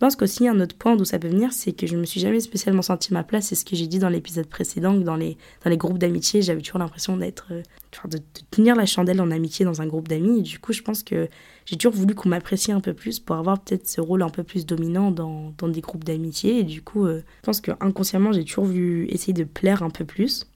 Pense 0.00 0.16
qu'aussi 0.16 0.48
un 0.48 0.58
autre 0.60 0.74
point 0.74 0.96
d'où 0.96 1.04
ça 1.04 1.18
peut 1.18 1.28
venir, 1.28 1.52
c'est 1.52 1.72
que 1.72 1.86
je 1.86 1.94
me 1.94 2.06
suis 2.06 2.20
jamais 2.20 2.40
spécialement 2.40 2.80
senti 2.80 3.12
ma 3.12 3.22
place. 3.22 3.48
C'est 3.48 3.54
ce 3.54 3.66
que 3.66 3.76
j'ai 3.76 3.86
dit 3.86 3.98
dans 3.98 4.08
l'épisode 4.08 4.46
précédent, 4.46 4.98
que 4.98 5.04
dans 5.04 5.14
les, 5.14 5.36
dans 5.62 5.68
les 5.68 5.76
groupes 5.76 5.98
d'amitié, 5.98 6.40
j'avais 6.40 6.62
toujours 6.62 6.78
l'impression 6.78 7.18
d'être, 7.18 7.48
euh, 7.50 7.62
de, 8.08 8.16
de, 8.16 8.22
tenir 8.50 8.76
la 8.76 8.86
chandelle 8.86 9.20
en 9.20 9.30
amitié 9.30 9.66
dans 9.66 9.82
un 9.82 9.86
groupe 9.86 10.08
d'amis. 10.08 10.38
Et 10.38 10.42
du 10.42 10.58
coup, 10.58 10.72
je 10.72 10.80
pense 10.80 11.02
que 11.02 11.28
j'ai 11.66 11.76
toujours 11.76 11.92
voulu 11.92 12.14
qu'on 12.14 12.30
m'apprécie 12.30 12.72
un 12.72 12.80
peu 12.80 12.94
plus 12.94 13.20
pour 13.20 13.36
avoir 13.36 13.60
peut-être 13.60 13.86
ce 13.86 14.00
rôle 14.00 14.22
un 14.22 14.30
peu 14.30 14.42
plus 14.42 14.64
dominant 14.64 15.10
dans, 15.10 15.52
dans 15.58 15.68
des 15.68 15.82
groupes 15.82 16.04
d'amitié. 16.04 16.60
Et 16.60 16.64
du 16.64 16.80
coup, 16.80 17.04
euh, 17.04 17.22
je 17.42 17.44
pense 17.44 17.60
que 17.60 17.72
inconsciemment, 17.80 18.32
j'ai 18.32 18.46
toujours 18.46 18.64
voulu 18.64 19.06
essayer 19.10 19.34
de 19.34 19.44
plaire 19.44 19.82
un 19.82 19.90
peu 19.90 20.06
plus. 20.06 20.46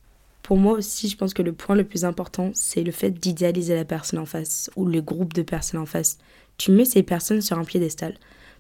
Pour 0.43 0.57
moi 0.57 0.73
aussi, 0.73 1.07
je 1.11 1.19
pense 1.19 1.35
que 1.35 1.43
le 1.43 1.53
point 1.53 1.77
le 1.77 1.85
plus 1.85 2.07
important, 2.07 2.51
c'est 2.55 2.83
le 2.83 2.93
fait 2.93 3.11
d'idéaliser 3.11 3.75
la 3.75 3.85
personne 3.85 4.21
en 4.21 4.27
face 4.27 4.71
ou 4.75 4.87
le 4.87 5.03
groupe 5.03 5.35
de 5.35 5.43
personnes 5.43 5.81
en 5.81 5.87
face. 5.87 6.17
Tu 6.57 6.71
mets 6.71 6.87
ces 6.87 7.03
personnes 7.03 7.43
sur 7.43 7.59
un 7.59 7.65
piédestal. 7.65 8.15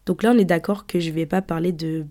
Donc 0.06 0.22
là, 0.22 0.32
on 0.34 0.38
est 0.38 0.44
d'accord 0.44 0.86
que 0.86 1.00
je 1.00 1.10
ne 1.10 1.14
vais 1.14 1.26
pas 1.26 1.42
parler 1.42 1.72
de, 1.72 2.06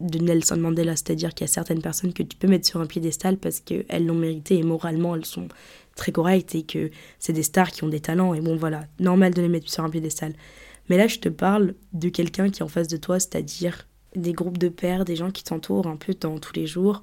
de 0.00 0.18
Nelson 0.18 0.56
Mandela, 0.56 0.96
c'est-à-dire 0.96 1.34
qu'il 1.34 1.46
y 1.46 1.50
a 1.50 1.52
certaines 1.52 1.82
personnes 1.82 2.12
que 2.12 2.22
tu 2.22 2.36
peux 2.36 2.48
mettre 2.48 2.66
sur 2.66 2.80
un 2.80 2.86
piédestal 2.86 3.36
parce 3.36 3.60
qu'elles 3.60 4.06
l'ont 4.06 4.14
mérité 4.14 4.58
et 4.58 4.62
moralement 4.62 5.16
elles 5.16 5.24
sont 5.24 5.48
très 5.96 6.12
correctes 6.12 6.54
et 6.54 6.62
que 6.62 6.90
c'est 7.18 7.32
des 7.32 7.42
stars 7.42 7.72
qui 7.72 7.82
ont 7.82 7.88
des 7.88 8.00
talents 8.00 8.34
et 8.34 8.40
bon 8.40 8.56
voilà, 8.56 8.86
normal 9.00 9.34
de 9.34 9.42
les 9.42 9.48
mettre 9.48 9.70
sur 9.70 9.84
un 9.84 9.90
piédestal. 9.90 10.32
Mais 10.88 10.96
là, 10.96 11.06
je 11.06 11.18
te 11.18 11.28
parle 11.28 11.74
de 11.92 12.08
quelqu'un 12.08 12.50
qui 12.50 12.60
est 12.60 12.64
en 12.64 12.68
face 12.68 12.88
de 12.88 12.96
toi, 12.96 13.18
c'est-à-dire 13.18 13.86
des 14.14 14.32
groupes 14.32 14.58
de 14.58 14.68
pairs, 14.68 15.04
des 15.04 15.16
gens 15.16 15.30
qui 15.30 15.44
t'entourent 15.44 15.86
un 15.86 15.96
peu 15.96 16.14
dans 16.14 16.38
tous 16.38 16.54
les 16.54 16.66
jours, 16.66 17.02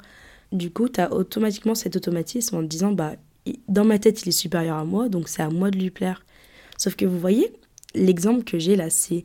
du 0.51 0.71
coup, 0.71 0.89
tu 0.89 1.01
as 1.01 1.11
automatiquement 1.11 1.75
cet 1.75 1.95
automatisme 1.95 2.55
en 2.55 2.61
te 2.61 2.67
disant, 2.67 2.91
bah, 2.91 3.13
dans 3.67 3.85
ma 3.85 3.99
tête, 3.99 4.23
il 4.23 4.29
est 4.29 4.31
supérieur 4.31 4.77
à 4.77 4.85
moi, 4.85 5.09
donc 5.09 5.27
c'est 5.27 5.41
à 5.41 5.49
moi 5.49 5.71
de 5.71 5.77
lui 5.77 5.91
plaire. 5.91 6.25
Sauf 6.77 6.95
que 6.95 7.05
vous 7.05 7.19
voyez, 7.19 7.53
l'exemple 7.93 8.43
que 8.43 8.59
j'ai 8.59 8.75
là, 8.75 8.89
c'est 8.89 9.23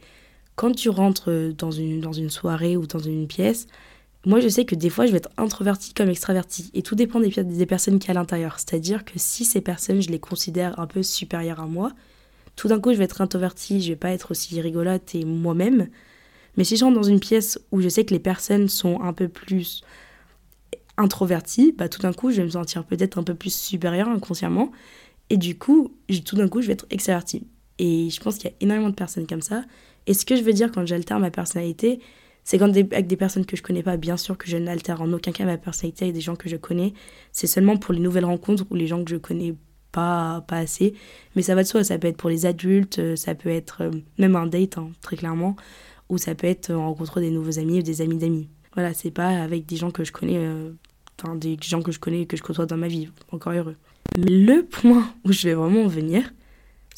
quand 0.61 0.77
tu 0.77 0.91
rentres 0.91 1.31
dans 1.57 1.71
une, 1.71 2.03
dans 2.03 2.13
une 2.13 2.29
soirée 2.29 2.77
ou 2.77 2.87
dans 2.87 2.99
une 2.99 3.27
pièce, 3.27 3.67
moi 4.27 4.41
je 4.41 4.49
sais 4.49 4.67
que 4.67 4.75
des 4.75 4.91
fois 4.91 5.07
je 5.07 5.13
vais 5.13 5.17
être 5.17 5.31
introvertie 5.39 5.95
comme 5.95 6.11
extravertie 6.11 6.71
et 6.75 6.83
tout 6.83 6.95
dépend 6.95 7.19
des, 7.19 7.31
des 7.31 7.65
personnes 7.65 7.99
qui 7.99 8.09
y 8.09 8.11
a 8.11 8.13
à 8.13 8.15
l'intérieur. 8.21 8.59
C'est-à-dire 8.59 9.07
que 9.07 9.15
si 9.17 9.47
ces 9.47 9.63
personnes, 9.63 10.03
je 10.03 10.11
les 10.11 10.19
considère 10.19 10.79
un 10.79 10.87
peu 10.87 11.03
supérieures 11.03 11.61
à 11.61 11.67
moi, 11.67 11.93
tout 12.57 12.69
d'un 12.69 12.79
coup 12.79 12.93
je 12.93 12.99
vais 12.99 13.05
être 13.05 13.23
introvertie, 13.23 13.81
je 13.81 13.89
vais 13.89 13.97
pas 13.97 14.11
être 14.11 14.33
aussi 14.33 14.61
rigolote 14.61 15.15
et 15.15 15.25
moi-même. 15.25 15.89
Mais 16.59 16.65
si 16.65 16.77
je 16.77 16.85
rentre 16.85 16.97
dans 16.97 17.09
une 17.09 17.21
pièce 17.21 17.59
où 17.73 17.81
je 17.81 17.89
sais 17.89 18.05
que 18.05 18.13
les 18.13 18.21
personnes 18.21 18.69
sont 18.69 19.01
un 19.01 19.15
peu 19.15 19.29
plus 19.29 19.83
introvertie, 20.99 21.73
bah, 21.73 21.89
tout 21.89 22.03
d'un 22.03 22.13
coup, 22.13 22.33
je 22.33 22.37
vais 22.37 22.45
me 22.45 22.51
sentir 22.51 22.85
peut-être 22.85 23.17
un 23.17 23.23
peu 23.23 23.35
plus 23.35 23.55
supérieure 23.55 24.09
inconsciemment. 24.09 24.73
Et 25.31 25.39
du 25.39 25.57
coup, 25.57 25.95
tout 26.27 26.37
d'un 26.37 26.49
coup, 26.49 26.61
je 26.61 26.67
vais 26.67 26.75
être 26.75 26.87
extravertie. 26.91 27.47
Et 27.79 28.11
je 28.11 28.21
pense 28.21 28.37
qu'il 28.37 28.51
y 28.51 28.53
a 28.53 28.57
énormément 28.61 28.91
de 28.91 28.95
personnes 28.95 29.27
comme 29.27 29.41
ça. 29.41 29.65
Et 30.11 30.13
ce 30.13 30.27
que 30.27 30.35
je 30.35 30.43
veux 30.43 30.53
dire 30.53 30.73
quand 30.73 30.85
j'altère 30.85 31.21
ma 31.21 31.31
personnalité, 31.31 32.01
c'est 32.43 32.59
quand 32.59 32.69
avec 32.71 33.07
des 33.07 33.17
personnes 33.17 33.47
que 33.47 33.57
je 33.57 33.63
connais 33.63 33.85
pas, 33.85 33.97
bien 33.97 34.17
sûr 34.17 34.37
que 34.37 34.49
je 34.49 34.57
n'altère 34.57 35.01
en 35.01 35.13
aucun 35.13 35.31
cas 35.31 35.45
ma 35.45 35.57
personnalité 35.57 36.07
avec 36.07 36.17
des 36.17 36.21
gens 36.21 36.35
que 36.35 36.49
je 36.49 36.57
connais. 36.57 36.95
C'est 37.31 37.47
seulement 37.47 37.77
pour 37.77 37.95
les 37.95 38.01
nouvelles 38.01 38.25
rencontres 38.25 38.65
ou 38.71 38.75
les 38.75 38.89
gens 38.89 39.05
que 39.05 39.11
je 39.13 39.19
connais 39.19 39.55
pas, 39.93 40.45
pas 40.49 40.57
assez. 40.57 40.95
Mais 41.37 41.43
ça 41.43 41.55
va 41.55 41.63
de 41.63 41.69
soi, 41.69 41.85
ça 41.85 41.97
peut 41.97 42.09
être 42.09 42.17
pour 42.17 42.29
les 42.29 42.45
adultes, 42.45 42.99
euh, 42.99 43.15
ça 43.15 43.37
peut 43.37 43.51
être 43.51 43.83
euh, 43.83 43.93
même 44.19 44.35
un 44.35 44.49
date, 44.49 44.79
hein, 44.79 44.91
très 45.01 45.17
clairement, 45.17 45.55
ou 46.09 46.19
ça 46.19 46.35
peut 46.35 46.49
être 46.49 46.73
en 46.73 46.89
rencontrant 46.89 47.21
des 47.21 47.31
nouveaux 47.31 47.61
amis 47.61 47.79
ou 47.79 47.83
des 47.83 48.01
amis 48.01 48.19
d'amis. 48.19 48.49
Voilà, 48.75 48.95
c'est 48.95 49.13
pas 49.13 49.29
avec 49.29 49.65
des 49.65 49.77
gens 49.77 49.93
que 49.93 50.03
je 50.03 50.11
connais 50.11 50.39
euh, 50.39 50.73
des 51.37 51.57
gens 51.63 51.83
que 51.83 51.93
je 51.93 52.01
connais 52.01 52.23
et 52.23 52.27
que 52.27 52.37
je 52.37 52.43
côtoie 52.43 52.67
dans 52.67 52.77
ma 52.77 52.89
vie, 52.89 53.11
encore 53.31 53.53
heureux. 53.53 53.77
Mais 54.19 54.29
le 54.29 54.65
point 54.65 55.09
où 55.25 55.31
je 55.31 55.47
vais 55.47 55.55
vraiment 55.55 55.87
venir, 55.87 56.33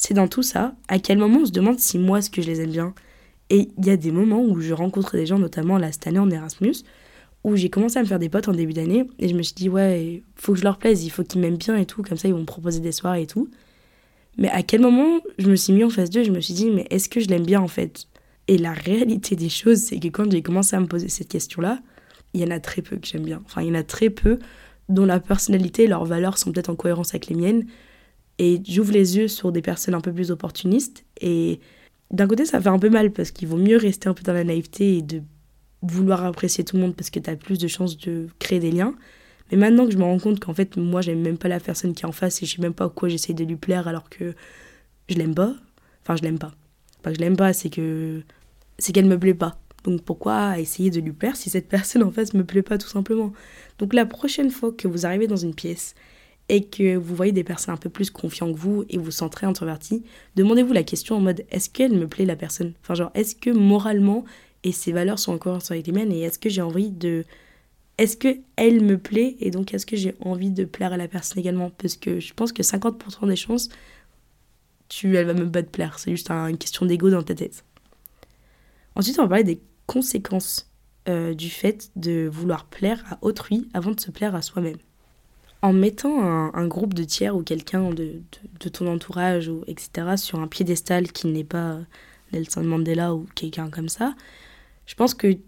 c'est 0.04 0.14
dans 0.14 0.26
tout 0.26 0.42
ça, 0.42 0.74
à 0.88 0.98
quel 0.98 1.16
moment 1.16 1.38
on 1.42 1.46
se 1.46 1.52
demande 1.52 1.78
si 1.78 1.96
moi, 1.96 2.18
est-ce 2.18 2.28
que 2.28 2.42
je 2.42 2.48
les 2.48 2.60
aime 2.60 2.72
bien. 2.72 2.92
Et 3.50 3.68
il 3.78 3.86
y 3.86 3.90
a 3.90 3.96
des 3.96 4.10
moments 4.10 4.42
où 4.42 4.60
je 4.60 4.72
rencontre 4.72 5.16
des 5.16 5.26
gens, 5.26 5.38
notamment 5.38 5.78
là, 5.78 5.92
cette 5.92 6.08
année 6.08 6.18
en 6.18 6.28
Erasmus, 6.28 6.74
où 7.44 7.54
j'ai 7.54 7.70
commencé 7.70 8.00
à 8.00 8.02
me 8.02 8.08
faire 8.08 8.18
des 8.18 8.28
potes 8.28 8.48
en 8.48 8.52
début 8.52 8.72
d'année, 8.72 9.04
et 9.20 9.28
je 9.28 9.34
me 9.36 9.42
suis 9.42 9.54
dit, 9.54 9.68
ouais, 9.68 10.24
faut 10.34 10.54
que 10.54 10.58
je 10.58 10.64
leur 10.64 10.78
plaise, 10.78 11.04
il 11.04 11.10
faut 11.10 11.22
qu'ils 11.22 11.40
m'aiment 11.40 11.56
bien 11.56 11.76
et 11.76 11.86
tout, 11.86 12.02
comme 12.02 12.18
ça 12.18 12.26
ils 12.26 12.34
vont 12.34 12.40
me 12.40 12.44
proposer 12.44 12.80
des 12.80 12.90
soirées 12.90 13.22
et 13.22 13.26
tout. 13.28 13.48
Mais 14.38 14.48
à 14.48 14.64
quel 14.64 14.80
moment 14.80 15.20
je 15.38 15.48
me 15.48 15.54
suis 15.54 15.72
mis 15.72 15.84
en 15.84 15.90
face 15.90 16.10
d'eux, 16.10 16.24
je 16.24 16.32
me 16.32 16.40
suis 16.40 16.54
dit, 16.54 16.70
mais 16.70 16.84
est-ce 16.90 17.08
que 17.08 17.20
je 17.20 17.28
l'aime 17.28 17.46
bien 17.46 17.60
en 17.60 17.68
fait? 17.68 18.06
Et 18.48 18.58
la 18.58 18.72
réalité 18.72 19.36
des 19.36 19.50
choses, 19.50 19.78
c'est 19.78 20.00
que 20.00 20.08
quand 20.08 20.28
j'ai 20.32 20.42
commencé 20.42 20.74
à 20.74 20.80
me 20.80 20.86
poser 20.86 21.08
cette 21.08 21.28
question-là, 21.28 21.78
il 22.34 22.40
y 22.40 22.44
en 22.44 22.50
a 22.50 22.58
très 22.58 22.82
peu 22.82 22.96
que 22.96 23.06
j'aime 23.06 23.22
bien. 23.22 23.40
Enfin, 23.44 23.62
il 23.62 23.68
y 23.68 23.70
en 23.70 23.74
a 23.74 23.84
très 23.84 24.10
peu 24.10 24.40
dont 24.88 25.04
la 25.04 25.20
personnalité 25.20 25.84
et 25.84 25.86
leurs 25.86 26.06
valeurs 26.06 26.38
sont 26.38 26.50
peut-être 26.50 26.70
en 26.70 26.74
cohérence 26.74 27.10
avec 27.10 27.28
les 27.28 27.36
miennes. 27.36 27.66
Et 28.42 28.60
j'ouvre 28.68 28.90
les 28.90 29.16
yeux 29.16 29.28
sur 29.28 29.52
des 29.52 29.62
personnes 29.62 29.94
un 29.94 30.00
peu 30.00 30.12
plus 30.12 30.32
opportunistes. 30.32 31.04
Et 31.20 31.60
d'un 32.10 32.26
côté, 32.26 32.44
ça 32.44 32.60
fait 32.60 32.70
un 32.70 32.78
peu 32.80 32.90
mal 32.90 33.12
parce 33.12 33.30
qu'il 33.30 33.46
vaut 33.46 33.56
mieux 33.56 33.76
rester 33.76 34.08
un 34.08 34.14
peu 34.14 34.24
dans 34.24 34.32
la 34.32 34.42
naïveté 34.42 34.96
et 34.96 35.02
de 35.02 35.22
vouloir 35.80 36.24
apprécier 36.24 36.64
tout 36.64 36.74
le 36.74 36.82
monde 36.82 36.96
parce 36.96 37.08
que 37.08 37.20
tu 37.20 37.30
as 37.30 37.36
plus 37.36 37.56
de 37.56 37.68
chances 37.68 37.96
de 37.96 38.26
créer 38.40 38.58
des 38.58 38.72
liens. 38.72 38.96
Mais 39.52 39.56
maintenant 39.56 39.86
que 39.86 39.92
je 39.92 39.96
me 39.96 40.02
rends 40.02 40.18
compte 40.18 40.40
qu'en 40.40 40.54
fait, 40.54 40.76
moi, 40.76 41.02
j'aime 41.02 41.20
même 41.20 41.38
pas 41.38 41.46
la 41.46 41.60
personne 41.60 41.94
qui 41.94 42.02
est 42.02 42.08
en 42.08 42.10
face 42.10 42.42
et 42.42 42.46
je 42.46 42.56
sais 42.56 42.62
même 42.62 42.74
pas 42.74 42.88
quoi 42.88 43.08
j'essaie 43.08 43.32
de 43.32 43.44
lui 43.44 43.54
plaire 43.54 43.86
alors 43.86 44.10
que 44.10 44.34
je 45.08 45.14
l'aime 45.14 45.36
pas. 45.36 45.54
Enfin, 46.02 46.16
je 46.16 46.22
l'aime 46.22 46.40
pas. 46.40 46.50
Pas 47.02 47.10
que 47.10 47.18
je 47.18 47.20
l'aime 47.20 47.36
pas, 47.36 47.52
c'est 47.52 47.70
que 47.70 48.22
c'est 48.76 48.92
qu'elle 48.92 49.06
me 49.06 49.20
plaît 49.20 49.34
pas. 49.34 49.56
Donc 49.84 50.02
pourquoi 50.02 50.58
essayer 50.58 50.90
de 50.90 50.98
lui 50.98 51.12
plaire 51.12 51.36
si 51.36 51.48
cette 51.48 51.68
personne 51.68 52.02
en 52.02 52.10
face 52.10 52.34
me 52.34 52.42
plaît 52.42 52.62
pas 52.62 52.76
tout 52.76 52.88
simplement? 52.88 53.32
Donc 53.78 53.94
la 53.94 54.04
prochaine 54.04 54.50
fois 54.50 54.72
que 54.72 54.88
vous 54.88 55.06
arrivez 55.06 55.28
dans 55.28 55.36
une 55.36 55.54
pièce 55.54 55.94
et 56.52 56.64
que 56.64 56.96
vous 56.96 57.16
voyez 57.16 57.32
des 57.32 57.44
personnes 57.44 57.72
un 57.72 57.78
peu 57.78 57.88
plus 57.88 58.10
confiantes 58.10 58.54
que 58.54 58.60
vous 58.60 58.84
et 58.90 58.98
vous 58.98 59.10
sentez 59.10 59.46
introverti, 59.46 60.04
demandez-vous 60.36 60.74
la 60.74 60.82
question 60.82 61.16
en 61.16 61.20
mode 61.20 61.46
est-ce 61.50 61.70
qu'elle 61.70 61.94
me 61.94 62.06
plaît 62.06 62.26
la 62.26 62.36
personne? 62.36 62.74
Enfin 62.82 62.92
genre 62.92 63.10
est-ce 63.14 63.34
que 63.34 63.48
moralement 63.48 64.26
et 64.62 64.70
ses 64.70 64.92
valeurs 64.92 65.18
sont 65.18 65.32
encore 65.32 65.58
avec 65.70 65.86
les 65.86 65.92
miennes 65.94 66.12
et 66.12 66.20
est-ce 66.20 66.38
que 66.38 66.50
j'ai 66.50 66.60
envie 66.60 66.90
de 66.90 67.24
est-ce 67.96 68.18
que 68.18 68.36
elle 68.56 68.82
me 68.82 68.98
plaît 68.98 69.36
et 69.40 69.50
donc 69.50 69.72
est-ce 69.72 69.86
que 69.86 69.96
j'ai 69.96 70.14
envie 70.20 70.50
de 70.50 70.66
plaire 70.66 70.92
à 70.92 70.98
la 70.98 71.08
personne 71.08 71.38
également? 71.38 71.70
Parce 71.70 71.96
que 71.96 72.20
je 72.20 72.34
pense 72.34 72.52
que 72.52 72.62
50% 72.62 73.26
des 73.26 73.36
chances 73.36 73.70
tu 74.90 75.16
elle 75.16 75.24
va 75.24 75.32
même 75.32 75.50
pas 75.50 75.62
te 75.62 75.70
plaire. 75.70 75.98
C'est 75.98 76.10
juste 76.10 76.30
une 76.30 76.58
question 76.58 76.84
d'ego 76.84 77.08
dans 77.08 77.22
ta 77.22 77.34
tête. 77.34 77.64
Ensuite 78.94 79.18
on 79.18 79.22
va 79.22 79.28
parler 79.28 79.44
des 79.44 79.62
conséquences 79.86 80.70
euh, 81.08 81.32
du 81.32 81.48
fait 81.48 81.90
de 81.96 82.28
vouloir 82.30 82.66
plaire 82.66 83.02
à 83.10 83.18
autrui 83.22 83.70
avant 83.72 83.92
de 83.92 84.00
se 84.00 84.10
plaire 84.10 84.34
à 84.34 84.42
soi-même 84.42 84.76
en 85.62 85.72
mettant 85.72 86.20
un, 86.54 86.66
groupe 86.66 86.94
de 86.94 87.04
tiers 87.04 87.36
ou 87.36 87.42
quelqu'un 87.42 87.90
de, 87.90 88.20
de, 88.60 88.68
ton 88.68 88.86
entourage 88.88 89.48
ou 89.48 89.62
etc 89.66 90.16
sur 90.16 90.40
un 90.40 90.48
piédestal 90.48 91.12
qui 91.12 91.28
n'est 91.28 91.44
pas 91.44 91.78
Nelson 92.32 92.64
Mandela 92.64 93.14
ou 93.14 93.26
quelqu'un 93.34 93.70
comme 93.70 93.88
ça 93.88 94.14
je 94.86 94.94
pense 94.94 95.14
que 95.14 95.38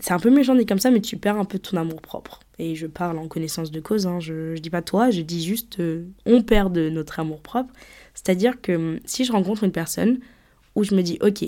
c'est 0.00 0.12
un 0.12 0.18
peu 0.18 0.30
méchant 0.30 0.54
dit 0.54 0.66
comme 0.66 0.78
ça, 0.78 0.90
mais 0.90 1.00
tu 1.00 1.16
perds 1.16 1.38
un 1.38 1.44
peu 1.44 1.58
ton 1.58 1.76
amour 1.76 2.00
propre. 2.00 2.40
Et 2.58 2.74
je 2.74 2.86
parle 2.86 3.18
en 3.18 3.28
connaissance 3.28 3.70
de 3.70 3.80
cause, 3.80 4.06
hein. 4.06 4.20
je, 4.20 4.54
je 4.54 4.60
dis 4.60 4.70
pas 4.70 4.82
toi, 4.82 5.10
je 5.10 5.22
dis 5.22 5.44
juste 5.44 5.80
euh, 5.80 6.06
on 6.26 6.42
perd 6.42 6.72
de 6.72 6.88
notre 6.88 7.20
amour 7.20 7.40
propre. 7.40 7.72
C'est-à-dire 8.14 8.60
que 8.60 8.72
hum, 8.72 9.00
si 9.04 9.24
je 9.24 9.32
rencontre 9.32 9.64
une 9.64 9.72
personne 9.72 10.18
où 10.74 10.84
je 10.84 10.94
me 10.94 11.02
dis 11.02 11.18
ok, 11.20 11.44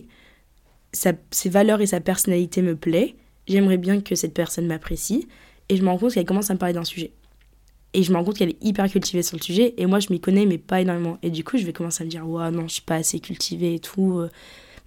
ses 0.93 1.49
valeurs 1.49 1.81
et 1.81 1.87
sa 1.87 2.01
personnalité 2.01 2.63
me 2.63 2.75
plaît, 2.75 3.15
j'aimerais 3.47 3.77
bien 3.77 4.01
que 4.01 4.15
cette 4.17 4.35
personne 4.35 4.67
m'apprécie, 4.67 5.29
et 5.69 5.77
je 5.77 5.83
me 5.83 5.89
rends 5.89 5.99
compte 5.99 6.15
qu'elle 6.15 6.25
commence 6.25 6.51
à 6.51 6.55
me 6.55 6.59
parler 6.59 6.75
d'un 6.75 6.85
sujet. 6.85 7.13
Et 7.93 8.03
je 8.03 8.13
me 8.13 8.17
rends 8.17 8.25
compte 8.25 8.37
qu'elle 8.37 8.51
est 8.51 8.65
hyper 8.65 8.89
cultivée 8.89 9.23
sur 9.23 9.37
le 9.37 9.43
sujet, 9.43 9.75
et 9.77 9.87
moi 9.87 9.99
je 9.99 10.09
m'y 10.11 10.21
connais, 10.21 10.47
mais 10.47 10.59
pas 10.59 10.81
énormément. 10.81 11.19
Et 11.23 11.31
du 11.31 11.43
coup, 11.43 11.59
je 11.59 11.67
vais 11.67 11.73
commencer 11.73 12.03
à 12.03 12.05
me 12.05 12.11
dire, 12.11 12.29
ouais, 12.29 12.51
non, 12.51 12.69
je 12.69 12.75
suis 12.75 12.83
pas 12.83 12.97
assez 12.97 13.19
cultivée 13.19 13.75
et 13.75 13.79
tout. 13.81 14.19
Euh, 14.19 14.29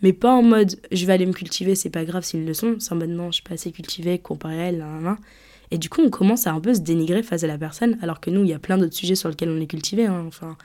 mais 0.02 0.14
pas 0.14 0.34
en 0.34 0.44
mode 0.44 0.80
je 0.92 1.06
vais 1.06 1.14
aller 1.14 1.26
me 1.26 1.34
cultiver, 1.34 1.76
c'est 1.76 1.90
pas 1.90 2.06
grave 2.06 2.24
s'ils 2.24 2.46
le 2.46 2.54
sont. 2.54 2.76
C'est 2.80 2.92
en 2.94 2.98
mode 2.98 3.10
non, 3.10 3.28
je 3.28 3.36
suis 3.36 3.44
pas 3.44 3.54
assez 3.56 3.72
cultivée 3.72 4.20
comparé 4.20 4.62
à 4.62 4.66
elle, 4.68 4.86
Et 5.72 5.78
du 5.78 5.90
coup, 5.90 6.02
on 6.02 6.10
commence 6.10 6.46
à 6.46 6.52
un 6.52 6.60
peu 6.60 6.74
se 6.74 6.82
dénigrer 6.82 7.24
face 7.24 7.44
à 7.44 7.48
la 7.48 7.58
personne, 7.58 7.98
alors 8.02 8.20
que 8.20 8.30
nous, 8.30 8.44
il 8.44 8.50
y 8.50 8.54
a 8.54 8.60
plein 8.60 8.78
d'autres 8.78 8.96
sujets 8.96 9.16
sur 9.16 9.30
lesquels 9.30 9.50
on 9.50 9.60
est 9.60 9.68
cultivé. 9.68 10.06
Hein. 10.06 10.26
Enfin, 10.28 10.58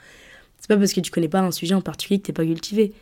c'est 0.59 0.67
pas 0.67 0.77
parce 0.77 0.93
que 0.93 0.99
tu 1.01 1.11
connais 1.11 1.29
pas 1.29 1.41
un 1.41 1.51
sujet 1.51 1.73
en 1.73 1.81
particulier 1.81 2.19
que 2.19 2.27
t'es 2.27 2.33
pas 2.33 2.45
cultivé. 2.45 2.93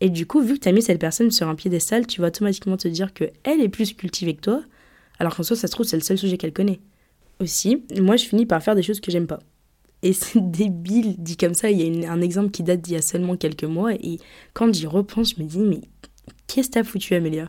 Et 0.00 0.10
du 0.10 0.26
coup, 0.26 0.42
vu 0.42 0.54
que 0.54 0.60
tu 0.60 0.68
as 0.68 0.72
mis 0.72 0.82
cette 0.82 0.98
personne 0.98 1.30
sur 1.30 1.48
un 1.48 1.54
piédestal, 1.54 2.06
tu 2.06 2.20
vas 2.20 2.28
automatiquement 2.28 2.76
te 2.76 2.88
dire 2.88 3.14
que 3.14 3.24
elle 3.44 3.60
est 3.60 3.68
plus 3.68 3.92
cultivée 3.94 4.34
que 4.34 4.40
toi, 4.40 4.62
alors 5.18 5.36
qu'en 5.36 5.42
soi, 5.42 5.56
ça 5.56 5.68
se 5.68 5.72
trouve, 5.72 5.86
c'est 5.86 5.96
le 5.96 6.02
seul 6.02 6.18
sujet 6.18 6.38
qu'elle 6.38 6.52
connaît. 6.52 6.80
Moi, 8.00 8.16
je 8.16 8.24
finis 8.24 8.46
par 8.46 8.62
faire 8.62 8.74
des 8.74 8.82
choses 8.82 9.00
que 9.00 9.10
j'aime 9.10 9.26
pas. 9.26 9.40
Et 10.02 10.12
c'est 10.12 10.40
débile 10.50 11.16
dit 11.18 11.36
comme 11.36 11.54
ça. 11.54 11.70
Il 11.70 12.00
y 12.02 12.06
a 12.06 12.12
un 12.12 12.20
exemple 12.20 12.50
qui 12.50 12.62
date 12.62 12.80
d'il 12.80 12.94
y 12.94 12.96
a 12.96 13.02
seulement 13.02 13.36
quelques 13.36 13.64
mois. 13.64 13.94
Et 13.94 14.18
quand 14.52 14.72
j'y 14.74 14.86
repense, 14.86 15.34
je 15.36 15.42
me 15.42 15.48
dis, 15.48 15.58
mais 15.58 15.80
qu'est-ce 16.46 16.68
que 16.68 16.74
t'as 16.74 16.84
foutu, 16.84 17.14
Amélia? 17.14 17.48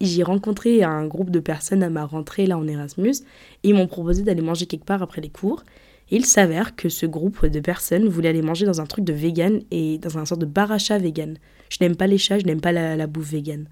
J'ai 0.00 0.22
rencontré 0.22 0.82
un 0.82 1.06
groupe 1.06 1.30
de 1.30 1.40
personnes 1.40 1.82
à 1.82 1.90
ma 1.90 2.06
rentrée 2.06 2.46
là 2.46 2.56
en 2.56 2.66
Erasmus. 2.66 3.16
Et 3.62 3.68
ils 3.68 3.74
m'ont 3.74 3.86
proposé 3.86 4.22
d'aller 4.22 4.42
manger 4.42 4.66
quelque 4.66 4.86
part 4.86 5.02
après 5.02 5.20
les 5.20 5.28
cours. 5.28 5.62
Et 6.10 6.16
il 6.16 6.26
s'avère 6.26 6.74
que 6.74 6.88
ce 6.88 7.06
groupe 7.06 7.46
de 7.46 7.60
personnes 7.60 8.08
voulait 8.08 8.30
aller 8.30 8.42
manger 8.42 8.66
dans 8.66 8.80
un 8.80 8.86
truc 8.86 9.04
de 9.04 9.12
vegan 9.12 9.60
et 9.70 9.98
dans 9.98 10.18
un 10.18 10.24
sorte 10.24 10.40
de 10.40 10.46
bar 10.46 10.72
à 10.72 10.78
chat 10.78 10.98
vegan. 10.98 11.38
Je 11.68 11.78
n'aime 11.80 11.94
pas 11.94 12.08
les 12.08 12.18
chats, 12.18 12.38
je 12.40 12.46
n'aime 12.46 12.60
pas 12.60 12.72
la, 12.72 12.96
la 12.96 13.06
bouffe 13.06 13.30
vegan. 13.30 13.68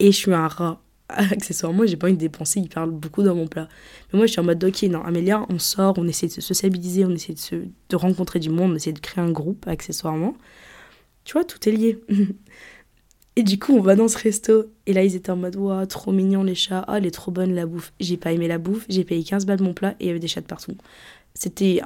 Et 0.00 0.10
je 0.10 0.16
suis 0.16 0.32
un 0.32 0.48
rat. 0.48 0.82
accessoirement, 1.32 1.86
j'ai 1.86 1.96
pas 1.96 2.06
envie 2.06 2.14
de 2.14 2.20
dépenser 2.20 2.60
hyper 2.60 2.86
beaucoup 2.86 3.22
dans 3.22 3.34
mon 3.34 3.46
plat. 3.46 3.68
Mais 4.12 4.18
moi, 4.18 4.26
je 4.26 4.32
suis 4.32 4.40
en 4.40 4.44
mode, 4.44 4.62
ok, 4.62 4.82
non, 4.84 5.02
Amélia, 5.02 5.46
on 5.48 5.58
sort, 5.58 5.94
on 5.98 6.06
essaie 6.08 6.26
de 6.26 6.32
se 6.32 6.40
sociabiliser, 6.40 7.04
on 7.04 7.10
essaie 7.10 7.34
de, 7.34 7.38
se, 7.38 7.56
de 7.88 7.96
rencontrer 7.96 8.38
du 8.38 8.50
monde, 8.50 8.72
on 8.72 8.76
essaie 8.76 8.92
de 8.92 8.98
créer 8.98 9.22
un 9.22 9.30
groupe, 9.30 9.66
accessoirement. 9.68 10.34
Tu 11.24 11.34
vois, 11.34 11.44
tout 11.44 11.68
est 11.68 11.72
lié. 11.72 12.00
et 13.36 13.42
du 13.42 13.58
coup, 13.58 13.74
on 13.74 13.80
va 13.80 13.96
dans 13.96 14.08
ce 14.08 14.18
resto, 14.18 14.66
et 14.86 14.92
là, 14.92 15.04
ils 15.04 15.14
étaient 15.16 15.30
en 15.30 15.36
mode, 15.36 15.56
waouh, 15.56 15.86
trop 15.86 16.12
mignon 16.12 16.42
les 16.42 16.54
chats, 16.54 16.84
oh, 16.88 16.92
elle 16.96 17.06
est 17.06 17.10
trop 17.10 17.30
bonne 17.30 17.54
la 17.54 17.66
bouffe. 17.66 17.92
J'ai 18.00 18.16
pas 18.16 18.32
aimé 18.32 18.48
la 18.48 18.58
bouffe, 18.58 18.86
j'ai 18.88 19.04
payé 19.04 19.22
15 19.22 19.46
balles 19.46 19.62
mon 19.62 19.74
plat, 19.74 19.96
et 20.00 20.04
il 20.04 20.06
y 20.06 20.10
avait 20.10 20.18
des 20.18 20.28
chats 20.28 20.40
de 20.40 20.46
partout. 20.46 20.76
C'était 21.34 21.80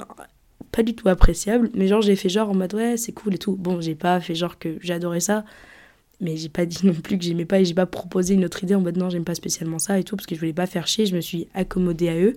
pas 0.71 0.83
du 0.83 0.95
tout 0.95 1.07
appréciable, 1.09 1.69
mais 1.73 1.87
genre, 1.87 2.01
j'ai 2.01 2.15
fait 2.15 2.29
genre 2.29 2.49
en 2.49 2.55
mode, 2.55 2.73
ouais, 2.73 2.97
c'est 2.97 3.13
cool 3.13 3.35
et 3.35 3.37
tout. 3.37 3.55
Bon, 3.55 3.81
j'ai 3.81 3.95
pas 3.95 4.19
fait 4.19 4.35
genre 4.35 4.59
que 4.59 4.77
j'adorais 4.81 5.19
ça, 5.19 5.45
mais 6.21 6.37
j'ai 6.37 6.49
pas 6.49 6.65
dit 6.65 6.79
non 6.83 6.93
plus 6.93 7.17
que 7.17 7.23
j'aimais 7.23 7.45
pas 7.45 7.59
et 7.59 7.65
j'ai 7.65 7.73
pas 7.73 7.85
proposé 7.85 8.33
une 8.33 8.45
autre 8.45 8.63
idée 8.63 8.75
en 8.75 8.81
mode 8.81 8.97
non 8.97 9.09
j'aime 9.09 9.23
pas 9.23 9.35
spécialement 9.35 9.79
ça 9.79 9.99
et 9.99 10.03
tout 10.03 10.15
parce 10.15 10.25
que 10.25 10.35
je 10.35 10.39
voulais 10.39 10.53
pas 10.53 10.67
faire 10.67 10.87
chier 10.87 11.05
je 11.05 11.15
me 11.15 11.21
suis 11.21 11.47
accommodée 11.53 12.09
à 12.09 12.17
eux. 12.17 12.33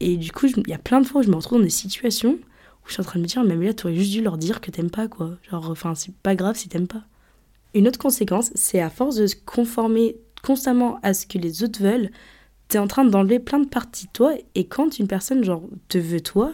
Et 0.00 0.16
du 0.16 0.32
coup 0.32 0.46
il 0.46 0.68
y 0.68 0.74
a 0.74 0.78
plein 0.78 1.00
de 1.00 1.06
fois 1.06 1.20
où 1.20 1.24
je 1.24 1.30
me 1.30 1.36
retrouve 1.36 1.58
dans 1.58 1.64
des 1.64 1.70
situations 1.70 2.32
où 2.34 2.88
je 2.88 2.92
suis 2.92 3.00
en 3.00 3.04
train 3.04 3.18
de 3.18 3.22
me 3.24 3.28
dire 3.28 3.44
mais 3.44 3.56
là 3.56 3.74
t'aurais 3.74 3.94
juste 3.94 4.12
dû 4.12 4.22
leur 4.22 4.38
dire 4.38 4.60
que 4.60 4.70
t'aimes 4.70 4.90
pas 4.90 5.08
quoi. 5.08 5.36
Genre 5.50 5.70
enfin 5.70 5.94
c'est 5.94 6.14
pas 6.14 6.34
grave 6.34 6.56
si 6.56 6.68
t'aimes 6.68 6.88
pas. 6.88 7.04
Une 7.74 7.88
autre 7.88 7.98
conséquence 7.98 8.50
c'est 8.54 8.80
à 8.80 8.90
force 8.90 9.16
de 9.16 9.26
se 9.26 9.36
conformer 9.36 10.16
constamment 10.42 10.98
à 11.02 11.14
ce 11.14 11.26
que 11.26 11.38
les 11.38 11.62
autres 11.64 11.82
veulent 11.82 12.10
t'es 12.68 12.78
en 12.78 12.86
train 12.86 13.04
d'enlever 13.04 13.38
plein 13.38 13.58
de 13.58 13.68
parties 13.68 14.06
de 14.06 14.12
toi 14.12 14.34
et 14.54 14.66
quand 14.66 14.98
une 14.98 15.08
personne 15.08 15.42
genre 15.42 15.62
te 15.88 15.98
veut 15.98 16.20
toi 16.20 16.52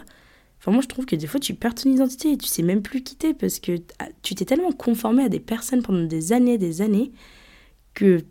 Enfin, 0.65 0.71
moi, 0.73 0.81
je 0.81 0.87
trouve 0.87 1.05
que 1.05 1.15
des 1.15 1.27
fois, 1.27 1.39
tu 1.39 1.53
perds 1.53 1.75
ton 1.75 1.91
identité 1.91 2.31
et 2.31 2.37
tu 2.37 2.47
sais 2.47 2.63
même 2.63 2.81
plus 2.81 3.03
quitter 3.03 3.35
parce 3.35 3.59
que 3.59 3.77
tu 4.23 4.33
t'es 4.33 4.45
tellement 4.45 4.71
conformé 4.71 5.23
à 5.23 5.29
des 5.29 5.39
personnes 5.39 5.83
pendant 5.83 6.03
des 6.03 6.33
années 6.33 6.57
des 6.57 6.81
années 6.81 7.11
que 7.93 8.23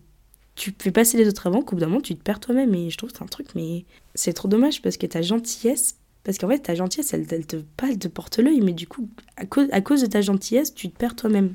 tu 0.56 0.74
fais 0.76 0.90
passer 0.90 1.16
les 1.16 1.28
autres 1.28 1.46
avant 1.46 1.62
qu'au 1.62 1.76
bout 1.76 1.80
d'un 1.80 1.86
moment, 1.86 2.00
tu 2.00 2.16
te 2.16 2.22
perds 2.22 2.40
toi-même. 2.40 2.74
Et 2.74 2.90
je 2.90 2.96
trouve 2.96 3.12
que 3.12 3.18
c'est 3.18 3.22
un 3.22 3.28
truc, 3.28 3.54
mais 3.54 3.84
c'est 4.16 4.32
trop 4.32 4.48
dommage 4.48 4.82
parce 4.82 4.96
que 4.96 5.06
ta 5.06 5.22
gentillesse, 5.22 5.96
parce 6.24 6.38
qu'en 6.38 6.48
fait, 6.48 6.58
ta 6.58 6.74
gentillesse, 6.74 7.14
elle, 7.14 7.46
te, 7.46 7.54
pas, 7.76 7.88
elle 7.88 8.00
te 8.00 8.08
porte 8.08 8.38
l'œil, 8.40 8.62
mais 8.62 8.72
du 8.72 8.88
coup, 8.88 9.08
à 9.36 9.46
cause, 9.46 9.68
à 9.70 9.80
cause 9.80 10.00
de 10.00 10.06
ta 10.06 10.20
gentillesse, 10.20 10.74
tu 10.74 10.90
te 10.90 10.98
perds 10.98 11.14
toi-même. 11.14 11.54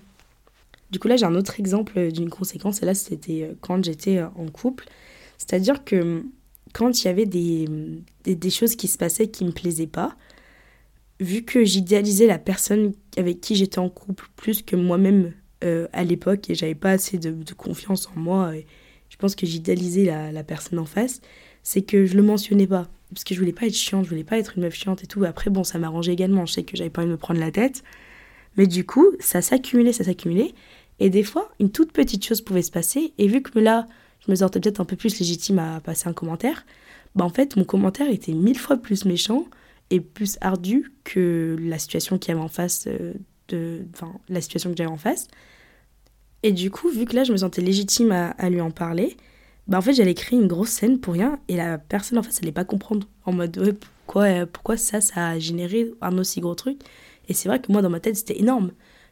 Du 0.92 1.00
coup, 1.00 1.10
là, 1.10 1.18
j'ai 1.18 1.26
un 1.26 1.36
autre 1.36 1.60
exemple 1.60 2.10
d'une 2.14 2.30
conséquence, 2.30 2.82
et 2.82 2.86
là, 2.86 2.94
c'était 2.94 3.44
euh, 3.44 3.54
quand 3.60 3.84
j'étais 3.84 4.20
euh, 4.20 4.28
en 4.38 4.48
couple. 4.48 4.88
C'est-à-dire 5.38 5.84
que 5.84 6.24
quand 6.72 7.04
il 7.04 7.06
y 7.06 7.10
avait 7.10 7.26
des, 7.26 7.68
des, 8.24 8.36
des, 8.36 8.50
choses 8.50 8.78
qui 8.78 8.88
se 8.88 8.98
passaient 8.98 9.28
qui 9.28 9.44
me 9.44 9.52
plaisaient 9.52 9.88
pas, 9.88 10.16
vu 11.20 11.44
que 11.44 11.64
j'idéalisais 11.64 12.28
la 12.28 12.40
personne 12.40 12.94
avec 13.18 13.42
qui 13.42 13.56
j'étais 13.56 13.80
en 13.80 13.90
couple 13.90 14.28
plus 14.36 14.62
que 14.62 14.76
moi-même 14.76 15.34
euh, 15.64 15.88
à 15.92 16.04
l'époque 16.04 16.50
et 16.50 16.56
j'avais 16.56 16.76
pas 16.76 16.92
assez 16.92 17.18
de, 17.18 17.54
confiance 17.54 18.08
en 18.16 18.20
moi, 18.20 18.54
je 19.10 19.18
pense 19.18 19.36
que 19.36 19.46
j'idéalisais 19.46 20.06
la, 20.06 20.44
personne 20.44 20.80
en 20.80 20.86
face, 20.86 21.22
c'est 21.64 21.82
que 21.82 22.06
je 22.06 22.16
le 22.16 22.24
mentionnais 22.24 22.68
pas. 22.68 22.88
Parce 23.14 23.24
que 23.24 23.34
je 23.34 23.40
voulais 23.40 23.54
pas 23.54 23.66
être 23.66 23.76
chiante, 23.76 24.06
je 24.06 24.10
voulais 24.10 24.24
pas 24.24 24.38
être 24.38 24.54
une 24.56 24.64
meuf 24.64 24.76
chiante 24.76 25.04
et 25.04 25.08
tout. 25.08 25.24
Après, 25.24 25.50
bon, 25.50 25.64
ça 25.64 25.80
m'arrangeait 25.80 26.14
également, 26.14 26.46
je 26.46 26.54
sais 26.54 26.64
que 26.64 26.78
j'avais 26.78 26.92
pas 26.92 27.02
envie 27.02 27.08
de 27.08 27.14
me 27.14 27.18
prendre 27.18 27.40
la 27.40 27.52
tête. 27.52 27.84
Mais 28.56 28.68
du 28.68 28.86
coup, 28.86 29.08
ça 29.20 29.42
s'accumulait, 29.42 29.94
ça 29.94 30.04
s'accumulait. 30.04 30.54
Et 31.00 31.10
des 31.10 31.24
fois, 31.24 31.52
une 31.60 31.72
toute 31.72 31.92
petite 31.92 32.26
chose 32.26 32.42
pouvait 32.42 32.62
se 32.62 32.72
passer. 32.72 33.14
Et 33.18 33.28
vu 33.28 33.42
que 33.42 33.58
là, 33.58 33.88
je 34.26 34.32
me 34.32 34.36
sentais 34.36 34.60
peut-être 34.60 34.80
un 34.80 34.86
peu 34.86 34.96
plus 34.96 35.20
légitime 35.20 35.60
à 35.60 35.80
passer 35.80 36.08
un 36.08 36.14
commentaire, 36.14 36.66
bah 37.16 37.26
en 37.26 37.30
fait, 37.30 37.56
mon 37.56 37.64
commentaire 37.64 38.10
était 38.10 38.34
mille 38.34 38.58
fois 38.58 38.78
plus 38.78 39.06
méchant 39.06 39.46
est 39.90 40.00
plus 40.00 40.38
ardu 40.42 40.92
que 41.04 41.58
la 41.60 41.80
situation 41.80 42.18
qu'il 42.18 42.34
y 42.34 42.38
avait 42.38 42.44
en 42.44 42.50
face 42.50 42.86
euh, 42.88 43.14
de 43.48 43.86
enfin 43.94 44.14
la 44.30 44.42
situation 44.42 44.72
que 44.72 44.78
j'avais 44.78 44.90
en 44.90 44.98
face. 44.98 45.28
Et 46.44 46.52
du 46.52 46.72
coup 46.72 46.90
vu 46.90 47.06
que 47.06 47.16
là 47.16 47.24
je 47.24 47.32
me 47.32 47.38
sentais 47.38 47.62
légitime 47.62 48.12
à, 48.12 48.50
lui 48.50 48.62
en 48.62 48.72
parler 48.72 49.18
bah 49.68 49.78
en 49.78 49.82
fait 49.82 49.94
j'allais 49.94 50.14
créer 50.14 50.40
une 50.40 50.48
grosse 50.48 50.70
scène 50.70 51.00
pour 51.00 51.14
rien 51.14 51.40
et 51.48 51.56
la 51.56 51.78
personne 51.78 52.18
en 52.18 52.24
face 52.24 52.38
elle 52.40 52.46
allait 52.46 52.54
pas 52.54 52.66
comprendre. 52.66 53.08
En 53.26 53.34
mode 53.34 53.78
pourquoi 54.06 54.24
euh, 54.24 54.46
pourquoi 54.46 54.78
ça 54.78 55.02
ça 55.02 55.30
a 55.30 55.40
généré 55.40 55.92
un 56.02 56.18
aussi 56.18 56.40
gros 56.42 56.56
truc? 56.56 56.80
Et 57.28 57.34
c'est 57.34 57.50
vrai 57.50 57.60
que 57.60 57.72
moi 57.72 57.82
dans 57.82 57.90
ma 57.90 58.00
tête 58.00 58.16
c'était 58.16 58.40
énorme. 58.40 58.72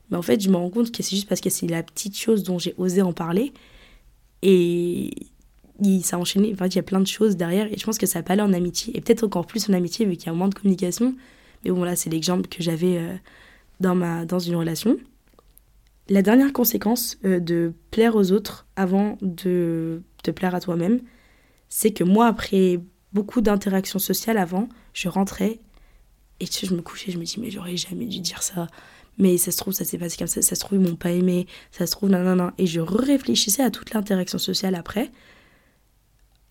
Mais 0.10 0.18
en 0.18 0.22
fait 0.22 0.42
je 0.42 0.50
me 0.50 0.56
rends 0.56 0.70
compte 0.70 0.92
que 0.92 1.04
c'est 1.04 1.16
juste 1.16 1.28
parce 1.28 1.42
que 1.42 1.50
c'est 1.50 1.68
la 1.68 1.84
petite 1.84 2.18
chose 2.18 2.44
dont 2.44 2.60
j'ai 2.60 2.74
osé 2.78 3.02
en 3.02 3.14
parler. 3.14 3.54
Et 4.42 5.12
il, 5.82 6.04
a 6.12 6.18
enchaîné. 6.18 6.52
Enfin, 6.54 6.68
il 6.68 6.76
y 6.76 6.80
a 6.80 6.84
plein 6.84 7.00
de 7.00 7.08
choses 7.08 7.38
derrière. 7.38 7.72
Et 7.72 7.78
je 7.78 7.86
pense 7.86 7.98
que 7.98 8.06
ça 8.06 8.20
a 8.20 8.24
pas 8.24 8.36
l'air 8.36 8.46
en 8.46 8.54
amitié. 8.54 8.96
Et 8.98 9.02
peut-être 9.02 9.24
encore 9.24 9.46
plus 9.46 9.70
en 9.70 9.74
amitié, 9.74 10.06
vu 10.06 10.16
qu'il 10.16 10.28
y 10.28 10.30
a 10.30 10.34
moins 10.34 10.48
de 10.48 10.56
communication. 10.56 11.16
Mais 11.64 11.72
bon, 11.72 11.84
là, 11.84 11.96
c'est 11.96 12.10
l'exemple 12.10 12.48
que 12.48 12.62
j'avais 12.64 12.98
euh, 12.98 13.16
dans, 13.80 13.96
ma, 13.96 14.26
dans 14.26 14.40
une 14.40 14.56
relation. 14.56 14.98
La 16.10 16.22
dernière 16.22 16.54
conséquence 16.54 17.18
euh, 17.26 17.40
de 17.40 17.74
plaire 17.92 18.16
aux 18.16 18.32
autres 18.32 18.66
avant 18.76 19.18
de 19.22 20.02
te 20.24 20.32
plaire 20.32 20.56
à 20.56 20.60
toi-même, 20.60 21.02
c'est 21.70 21.92
que 21.92 22.04
moi, 22.04 22.28
après 22.28 22.80
beaucoup 23.14 23.42
d'interactions 23.42 24.00
sociales 24.00 24.38
avant, 24.38 24.70
je 24.94 25.10
rentrais 25.10 25.60
et 26.40 26.46
je 26.46 26.74
me 26.74 26.82
couchais, 26.82 27.12
je 27.12 27.18
me 27.18 27.24
dis, 27.24 27.40
mais 27.40 27.50
j'aurais 27.50 27.78
jamais 27.78 28.06
dû 28.06 28.20
dire 28.20 28.44
ça. 28.44 28.68
Mais 29.18 29.38
ça 29.38 29.52
se 29.52 29.58
trouve, 29.58 29.74
ça 29.74 29.84
s'est 29.84 29.98
passé 29.98 30.18
comme 30.18 30.28
ça. 30.28 30.42
Ça 30.42 30.56
se 30.56 30.60
trouve, 30.60 30.80
ils 30.80 30.88
m'ont 30.88 30.96
pas 30.96 31.12
aimé. 31.12 31.48
Ça 31.72 31.88
se 31.88 31.92
trouve, 31.92 32.10
non. 32.10 32.52
Et 32.60 32.68
je 32.68 32.80
réfléchissais 32.80 33.64
à 33.64 33.72
toute 33.72 33.94
l'interaction 33.94 34.38
sociale 34.38 34.76
après 34.76 35.12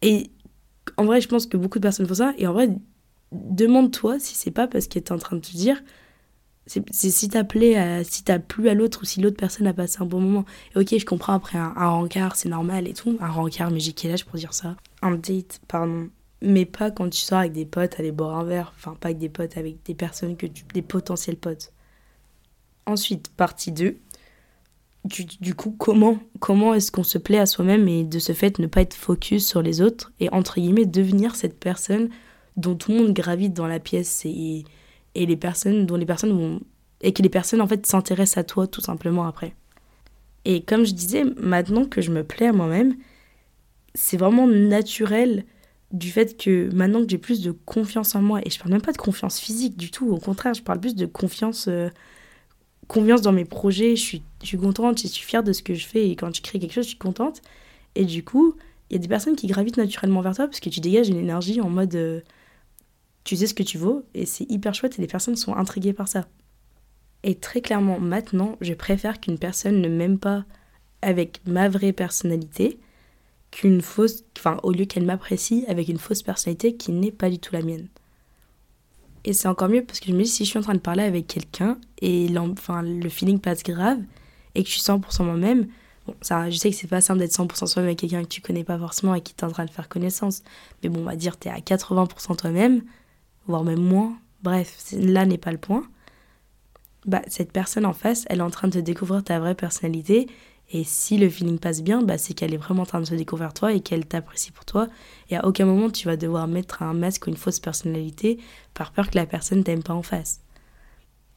et 0.07 0.31
en 0.97 1.05
vrai, 1.05 1.21
je 1.21 1.27
pense 1.27 1.47
que 1.47 1.57
beaucoup 1.57 1.79
de 1.79 1.83
personnes 1.83 2.07
font 2.07 2.15
ça. 2.15 2.33
Et 2.39 2.47
en 2.47 2.53
vrai, 2.53 2.71
demande-toi 3.33 4.21
si 4.21 4.37
c'est 4.37 4.53
pas 4.53 4.69
parce 4.69 4.87
qu'elle 4.87 5.03
est 5.03 5.13
en 5.13 5.19
train 5.19 5.37
de 5.37 5.41
te 5.41 5.51
dire 5.51 5.83
c'est 6.67 6.91
si 6.93 7.29
t'as 7.29 7.45
plu 7.45 7.75
si 8.05 8.25
t'as 8.25 8.39
plu 8.39 8.69
à 8.69 8.75
l'autre 8.75 9.01
ou 9.03 9.05
si 9.05 9.21
l'autre 9.21 9.37
personne 9.37 9.67
a 9.67 9.73
passé 9.73 9.99
un 10.01 10.07
bon 10.07 10.21
moment. 10.21 10.45
Et 10.75 10.79
ok, 10.79 10.97
je 10.97 11.05
comprends 11.05 11.33
après 11.33 11.59
un, 11.59 11.73
rencard, 11.73 12.37
c'est 12.37 12.49
normal 12.49 12.87
et 12.87 12.93
tout. 12.93 13.17
Un 13.21 13.29
rencard, 13.29 13.71
mais 13.73 13.81
j'ai 13.81 13.93
quel 13.93 14.13
âge 14.13 14.25
pour 14.25 14.37
dire 14.37 14.55
ça? 14.55 14.77
Un 15.03 15.17
date, 15.17 15.61
pardon. 15.67 16.09
Mais 16.41 16.67
pas 16.67 16.93
quand 16.93 17.09
tu 17.11 17.21
sors 17.21 17.39
avec 17.39 17.53
des 17.53 17.67
potes, 17.67 17.99
aller 17.99 18.13
boire 18.13 18.37
un 18.39 18.45
verre. 18.45 18.73
Enfin, 18.77 18.97
pas 18.99 19.09
avec 19.09 19.19
des 19.19 19.29
potes, 19.29 19.57
avec 19.57 19.85
des 19.85 19.95
personnes 19.95 20.37
que 20.37 20.47
tu. 20.47 20.65
des 20.73 20.83
potentiels 20.83 21.37
potes. 21.37 21.73
Ensuite, 22.87 23.29
partie 23.31 23.73
2. 23.73 23.97
Du, 25.07 25.55
coup, 25.55 25.75
comment, 25.79 26.19
comment 26.41 26.75
est-ce 26.75 26.91
qu'on 26.91 27.05
se 27.05 27.19
plaît 27.19 27.39
à 27.39 27.47
soi-même 27.47 27.89
et 27.89 28.05
de 28.05 28.19
ce 28.19 28.33
fait 28.33 28.59
ne 28.59 28.67
pas 28.67 28.81
être 28.81 28.95
focus 28.95 29.47
sur 29.47 29.63
les 29.63 29.81
autres 29.81 30.13
et 30.21 30.29
entre 30.31 30.61
guillemets 30.61 30.87
devenir 30.87 31.37
cette 31.37 31.59
personne 31.59 32.09
dont 32.57 32.75
tout 32.75 32.93
le 32.93 32.99
monde 32.99 33.13
gravite 33.13 33.53
dans 33.53 33.67
la 33.67 33.79
pièce 33.79 34.25
et, 34.25 34.65
et 35.15 35.27
les 35.27 35.37
personnes 35.37 35.87
dont 35.87 35.97
les 35.97 36.07
personnes 36.07 36.33
vont 36.33 36.61
et 37.03 37.13
que 37.13 37.23
les 37.23 37.29
personnes 37.29 37.61
en 37.61 37.67
fait 37.67 37.87
s'intéressent 37.87 38.39
à 38.39 38.45
toi 38.45 38.67
tout 38.67 38.81
simplement 38.81 39.27
après. 39.27 39.55
Et 40.45 40.63
comme 40.63 40.85
je 40.85 40.93
disais, 40.93 41.25
maintenant 41.41 41.85
que 41.85 42.01
je 42.01 42.11
me 42.11 42.23
plais 42.23 42.47
à 42.47 42.53
moi-même, 42.53 42.95
c'est 43.95 44.17
vraiment 44.17 44.47
naturel 44.47 45.45
du 45.93 46.11
fait 46.11 46.37
que 46.37 46.73
maintenant 46.75 47.03
que 47.03 47.09
j'ai 47.09 47.19
plus 47.19 47.43
de 47.43 47.53
confiance 47.53 48.15
en 48.15 48.23
moi, 48.23 48.41
et 48.45 48.51
je 48.51 48.59
parle 48.59 48.73
même 48.73 48.83
pas 48.83 48.93
de 48.93 48.99
confiance 48.99 49.39
physique 49.39 49.77
du 49.77 49.91
tout, 49.91 50.09
au 50.09 50.19
contraire, 50.19 50.55
je 50.55 50.63
parle 50.63 50.81
plus 50.81 50.95
de 50.95 51.07
confiance, 51.07 51.67
euh, 51.69 51.89
confiance 52.89 53.23
dans 53.23 53.33
mes 53.33 53.45
projets, 53.45 53.97
je 53.97 54.03
suis, 54.03 54.23
je 54.43 54.47
suis 54.47 54.59
contente, 54.59 55.01
je 55.01 55.07
suis 55.09 55.25
fière 55.25 55.43
de 55.43 55.53
ce 55.53 55.63
que 55.63 55.75
je 55.75 55.87
fais, 55.87 56.09
et 56.09 56.17
quand 56.17 56.31
tu 56.31 56.43
crées 56.43 56.59
quelque 56.59 56.73
chose, 56.73 56.85
je 56.85 56.91
suis 56.91 56.99
contente. 56.99 57.43
Et 57.95 58.05
du 58.05 58.25
coup, 58.25 58.55
il 58.91 58.95
y 58.95 58.97
a 58.97 59.01
des 59.01 59.09
personnes 59.09 59.37
qui 59.37 59.47
gravitent 59.47 59.77
naturellement 59.77 60.21
vers 60.21 60.35
toi 60.35 60.47
parce 60.47 60.61
que 60.61 60.69
tu 60.69 60.81
dégages 60.81 61.09
une 61.09 61.17
énergie 61.17 61.61
en 61.61 61.69
mode 61.69 61.95
euh, 61.95 62.21
tu 63.25 63.37
sais 63.37 63.47
ce 63.47 63.55
que 63.55 63.63
tu 63.63 63.79
vaux, 63.79 64.05
et 64.15 64.27
c'est 64.27 64.49
hyper 64.51 64.75
chouette, 64.75 64.99
et 64.99 65.03
les 65.03 65.09
personnes 65.09 65.37
sont 65.37 65.55
intriguées 65.55 65.93
par 65.93 66.09
ça. 66.09 66.27
Et 67.23 67.35
très 67.35 67.61
clairement, 67.61 67.99
maintenant, 67.99 68.57
je 68.61 68.73
préfère 68.73 69.21
qu'une 69.21 69.39
personne 69.39 69.81
ne 69.81 69.89
m'aime 69.89 70.19
pas 70.19 70.45
avec 71.03 71.41
ma 71.47 71.69
vraie 71.69 71.93
personnalité 71.93 72.79
qu'une 73.51 73.81
fausse, 73.81 74.25
enfin, 74.39 74.59
au 74.63 74.71
lieu 74.71 74.85
qu'elle 74.85 75.05
m'apprécie 75.05 75.65
avec 75.67 75.89
une 75.89 75.99
fausse 75.99 76.23
personnalité 76.23 76.77
qui 76.77 76.93
n'est 76.93 77.13
pas 77.13 77.31
du 77.31 77.39
tout 77.39 77.53
la 77.53 77.63
mienne. 77.63 77.89
Et 79.27 79.33
c'est 79.33 79.49
encore 79.49 79.69
mieux 79.69 79.85
parce 79.85 80.01
que 80.01 80.07
je 80.07 80.13
me 80.13 80.23
dis, 80.23 80.29
si 80.29 80.45
je 80.45 80.51
suis 80.51 80.59
en 80.59 80.63
train 80.63 80.75
de 80.75 80.79
parler 80.79 81.03
avec 81.03 81.27
quelqu'un 81.27 81.79
et 82.01 82.29
enfin, 82.39 82.83
le 82.83 83.09
feeling 83.09 83.41
passe 83.41 83.63
grave 83.63 83.99
et 84.55 84.63
que 84.63 84.69
je 84.71 84.75
suis 84.75 84.83
100% 84.83 85.25
moi-même, 85.25 85.67
bon, 86.07 86.15
ça, 86.23 86.49
je 86.49 86.57
sais 86.57 86.71
que 86.71 86.77
c'est 86.77 86.87
pas 86.87 87.01
simple 87.01 87.19
d'être 87.19 87.33
100% 87.33 87.67
soi-même 87.67 87.89
avec 87.89 87.99
quelqu'un 87.99 88.23
que 88.23 88.29
tu 88.29 88.41
connais 88.41 88.65
pas 88.65 88.79
forcément 88.79 89.15
et 89.15 89.21
qui 89.21 89.35
est 89.37 89.45
en 89.45 89.51
train 89.51 89.65
de 89.65 89.71
faire 89.71 89.89
connaissance. 89.89 90.43
Mais 90.83 90.89
bon, 90.89 91.01
on 91.01 91.05
va 91.05 91.17
dire, 91.17 91.39
tu 91.39 91.49
es 91.49 91.51
à 91.51 91.59
80% 91.59 92.37
toi-même, 92.37 92.83
voire 93.47 93.65
même 93.65 93.83
moins. 93.83 94.17
Bref, 94.43 94.77
là 94.93 95.27
n'est 95.27 95.39
pas 95.39 95.53
le 95.53 95.59
point 95.59 95.83
bah, 97.07 97.23
cette 97.29 97.53
personne 97.53 97.87
en 97.87 97.93
face, 97.93 98.25
elle 98.29 98.41
est 98.41 98.43
en 98.43 98.51
train 98.51 98.69
de 98.69 98.81
découvrir 98.81 99.23
ta 99.23 99.39
vraie 99.39 99.55
personnalité. 99.55 100.29
Et 100.73 100.83
si 100.85 101.17
le 101.17 101.31
feeling 101.31 101.59
passe 101.59 101.83
bien, 101.83 102.03
bah, 102.03 102.19
c'est 102.19 102.35
qu'elle 102.35 102.53
est 102.53 102.59
vraiment 102.59 102.83
en 102.83 102.87
train 102.87 103.01
de 103.01 103.05
se 103.07 103.15
découvrir 103.15 103.55
toi 103.55 103.73
et 103.73 103.81
qu'elle 103.81 104.07
t'apprécie 104.07 104.51
pour 104.51 104.65
toi. 104.65 104.89
Et 105.31 105.37
à 105.37 105.47
aucun 105.47 105.65
moment 105.65 105.91
tu 105.91 106.07
vas 106.07 106.17
devoir 106.17 106.49
mettre 106.49 106.83
un 106.83 106.93
masque 106.93 107.27
ou 107.27 107.31
une 107.31 107.37
fausse 107.37 107.61
personnalité 107.61 108.39
par 108.75 108.93
peur 108.93 109.11
que 109.11 109.17
la 109.17 109.27
personne 109.27 109.63
t'aime 109.63 109.83
pas 109.83 109.95
en 109.95 110.03
face. 110.03 110.41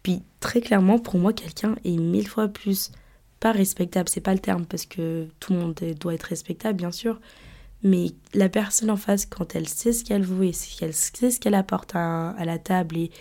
Puis 0.03 0.23
très 0.39 0.61
clairement, 0.61 0.97
pour 0.97 1.19
moi, 1.19 1.33
quelqu'un 1.33 1.75
est 1.83 1.97
mille 1.97 2.27
fois 2.27 2.47
plus 2.47 2.91
pas 3.39 3.51
respectable, 3.51 4.09
c'est 4.09 4.21
pas 4.21 4.33
le 4.33 4.39
terme 4.39 4.65
parce 4.65 4.85
que 4.85 5.27
tout 5.39 5.53
le 5.53 5.59
monde 5.59 5.75
doit 5.99 6.13
être 6.13 6.23
respectable, 6.23 6.77
bien 6.77 6.91
sûr. 6.91 7.19
Mais 7.83 8.07
la 8.33 8.49
personne 8.49 8.91
en 8.91 8.97
face, 8.97 9.25
quand 9.25 9.55
elle 9.55 9.67
sait 9.67 9.93
ce 9.93 10.03
qu'elle 10.03 10.25
veut 10.25 10.45
et 10.45 10.51
qu'elle 10.51 10.93
sait 10.93 11.31
ce 11.31 11.39
qu'elle 11.39 11.55
apporte 11.55 11.95
à, 11.95 12.35
la 12.43 12.57
table 12.57 12.97
et 12.97 13.11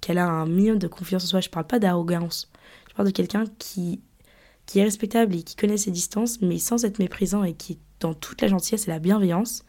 qu'elle 0.00 0.18
a 0.18 0.28
un 0.28 0.46
minimum 0.46 0.78
de 0.78 0.86
confiance 0.86 1.24
en 1.24 1.26
soi. 1.26 1.40
Je 1.40 1.48
parle 1.48 1.66
pas 1.66 1.80
d'arrogance. 1.80 2.50
Je 2.88 2.94
parle 2.94 3.08
de 3.08 3.12
quelqu'un 3.12 3.44
qui, 3.58 4.00
qui 4.66 4.78
est 4.78 4.84
respectable 4.84 5.34
et 5.34 5.42
qui 5.42 5.56
connaît 5.56 5.76
ses 5.76 5.90
distances, 5.90 6.40
mais 6.40 6.58
sans 6.58 6.84
être 6.84 6.98
méprisant 6.98 7.44
et 7.44 7.54
qui 7.54 7.78
dans 8.00 8.14
toute 8.14 8.42
la 8.42 8.48
gentillesse 8.48 8.86
et 8.86 8.90
la 8.90 8.98
bienveillance. 8.98 9.64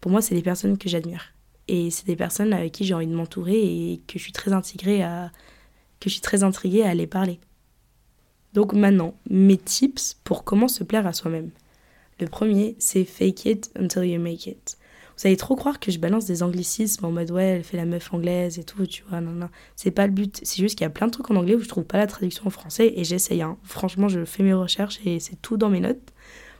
Pour 0.00 0.10
moi, 0.10 0.22
c'est 0.22 0.34
des 0.34 0.42
personnes 0.42 0.78
que 0.78 0.88
j'admire. 0.88 1.32
Et 1.68 1.90
c'est 1.90 2.06
des 2.06 2.16
personnes 2.16 2.52
avec 2.52 2.72
qui 2.72 2.84
j'ai 2.84 2.94
envie 2.94 3.06
de 3.06 3.14
m'entourer 3.14 3.58
et 3.58 4.00
que 4.06 4.18
je 4.18 4.22
suis 4.22 4.32
très 4.32 4.52
intégrée 4.52 5.02
à, 5.02 5.32
que 6.00 6.08
je 6.08 6.14
suis 6.14 6.22
très 6.22 6.44
intriguée 6.44 6.84
à 6.84 6.90
aller 6.90 7.06
parler. 7.06 7.40
Donc 8.52 8.72
maintenant, 8.72 9.14
mes 9.28 9.58
tips 9.58 10.14
pour 10.24 10.44
comment 10.44 10.68
se 10.68 10.84
plaire 10.84 11.06
à 11.06 11.12
soi-même. 11.12 11.50
Le 12.20 12.26
premier, 12.26 12.76
c'est 12.78 13.04
fake 13.04 13.44
it 13.46 13.70
until 13.78 14.04
you 14.04 14.20
make 14.20 14.46
it. 14.46 14.78
Vous 15.16 15.26
allez 15.26 15.36
trop 15.36 15.56
croire 15.56 15.80
que 15.80 15.90
je 15.90 15.98
balance 15.98 16.26
des 16.26 16.42
anglicismes 16.42 17.04
en 17.06 17.10
mode 17.10 17.30
ouais, 17.30 17.44
elle 17.44 17.64
fait 17.64 17.78
la 17.78 17.86
meuf 17.86 18.12
anglaise 18.12 18.58
et 18.58 18.64
tout, 18.64 18.86
tu 18.86 19.02
vois. 19.08 19.20
Non, 19.20 19.32
non, 19.32 19.48
c'est 19.74 19.90
pas 19.90 20.06
le 20.06 20.12
but. 20.12 20.40
C'est 20.42 20.60
juste 20.60 20.76
qu'il 20.76 20.84
y 20.84 20.86
a 20.86 20.90
plein 20.90 21.06
de 21.06 21.12
trucs 21.12 21.30
en 21.30 21.36
anglais 21.36 21.54
où 21.54 21.60
je 21.60 21.68
trouve 21.68 21.84
pas 21.84 21.98
la 21.98 22.06
traduction 22.06 22.46
en 22.46 22.50
français 22.50 22.92
et 22.96 23.04
j'essaye. 23.04 23.40
Hein. 23.40 23.56
Franchement, 23.62 24.08
je 24.08 24.24
fais 24.24 24.42
mes 24.42 24.52
recherches 24.52 25.00
et 25.06 25.18
c'est 25.20 25.40
tout 25.40 25.56
dans 25.56 25.70
mes 25.70 25.80
notes. 25.80 26.12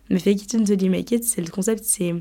Mais 0.09 0.19
fake 0.19 0.43
it 0.43 0.55
until 0.55 0.83
you 0.83 0.91
make 0.91 1.15
c'est 1.23 1.43
le 1.43 1.51
concept, 1.51 1.85
c'est 1.85 2.15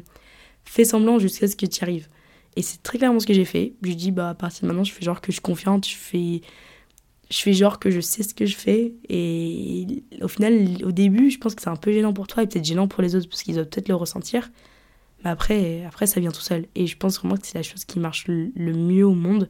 fais 0.65 0.86
semblant 0.86 1.19
jusqu'à 1.19 1.48
ce 1.48 1.56
que 1.56 1.65
tu 1.65 1.80
y 1.80 1.84
arrives. 1.84 2.08
Et 2.56 2.62
c'est 2.62 2.82
très 2.84 2.98
clairement 2.98 3.19
ce 3.19 3.28
que 3.28 3.34
j'ai 3.34 3.45
fait. 3.45 3.74
Je 3.84 3.93
dis, 3.93 4.12
bah, 4.12 4.30
à 4.30 4.34
partir 4.34 4.63
de 4.63 4.67
maintenant, 4.67 4.84
je 4.84 4.91
fais 4.91 5.04
genre 5.04 5.21
que 5.21 5.28
je 5.28 5.34
suis 5.34 5.41
confiante, 5.41 5.88
je 5.88 5.95
fais, 5.95 6.41
je 7.30 7.38
fais 7.38 7.54
genre 7.54 7.80
que 7.80 7.91
je 7.91 8.00
sais 8.00 8.24
ce 8.24 8.34
que 8.34 8.45
je 8.45 8.56
fais. 8.56 8.93
Et 9.10 10.04
au 10.21 10.28
final, 10.28 10.84
au 10.84 10.91
début, 10.91 11.30
je 11.30 11.38
pense 11.38 11.56
que 11.56 11.62
c'est 11.62 11.69
un 11.69 11.76
peu 11.76 11.91
gênant 11.91 12.13
pour 12.13 12.28
toi 12.28 12.43
et 12.43 12.48
peut-être 12.48 12.65
gênant 12.65 12.88
pour 12.88 13.04
les 13.04 13.15
autres 13.15 13.30
parce 13.30 13.43
qu'ils 13.43 13.56
doivent 13.56 13.69
peut-être 13.69 13.89
le 13.89 13.95
ressentir. 13.95 14.50
Mais 15.25 15.31
après, 15.31 15.83
après, 15.85 16.05
ça 16.05 16.19
vient 16.19 16.31
tout 16.31 16.41
seul. 16.41 16.67
Et 16.75 16.85
je 16.85 16.95
pense 16.95 17.19
vraiment 17.19 17.35
que 17.35 17.47
c'est 17.47 17.57
la 17.57 17.63
chose 17.63 17.83
qui 17.83 17.99
marche 17.99 18.27
le, 18.27 18.51
mieux 18.55 19.05
au 19.05 19.15
monde. 19.15 19.49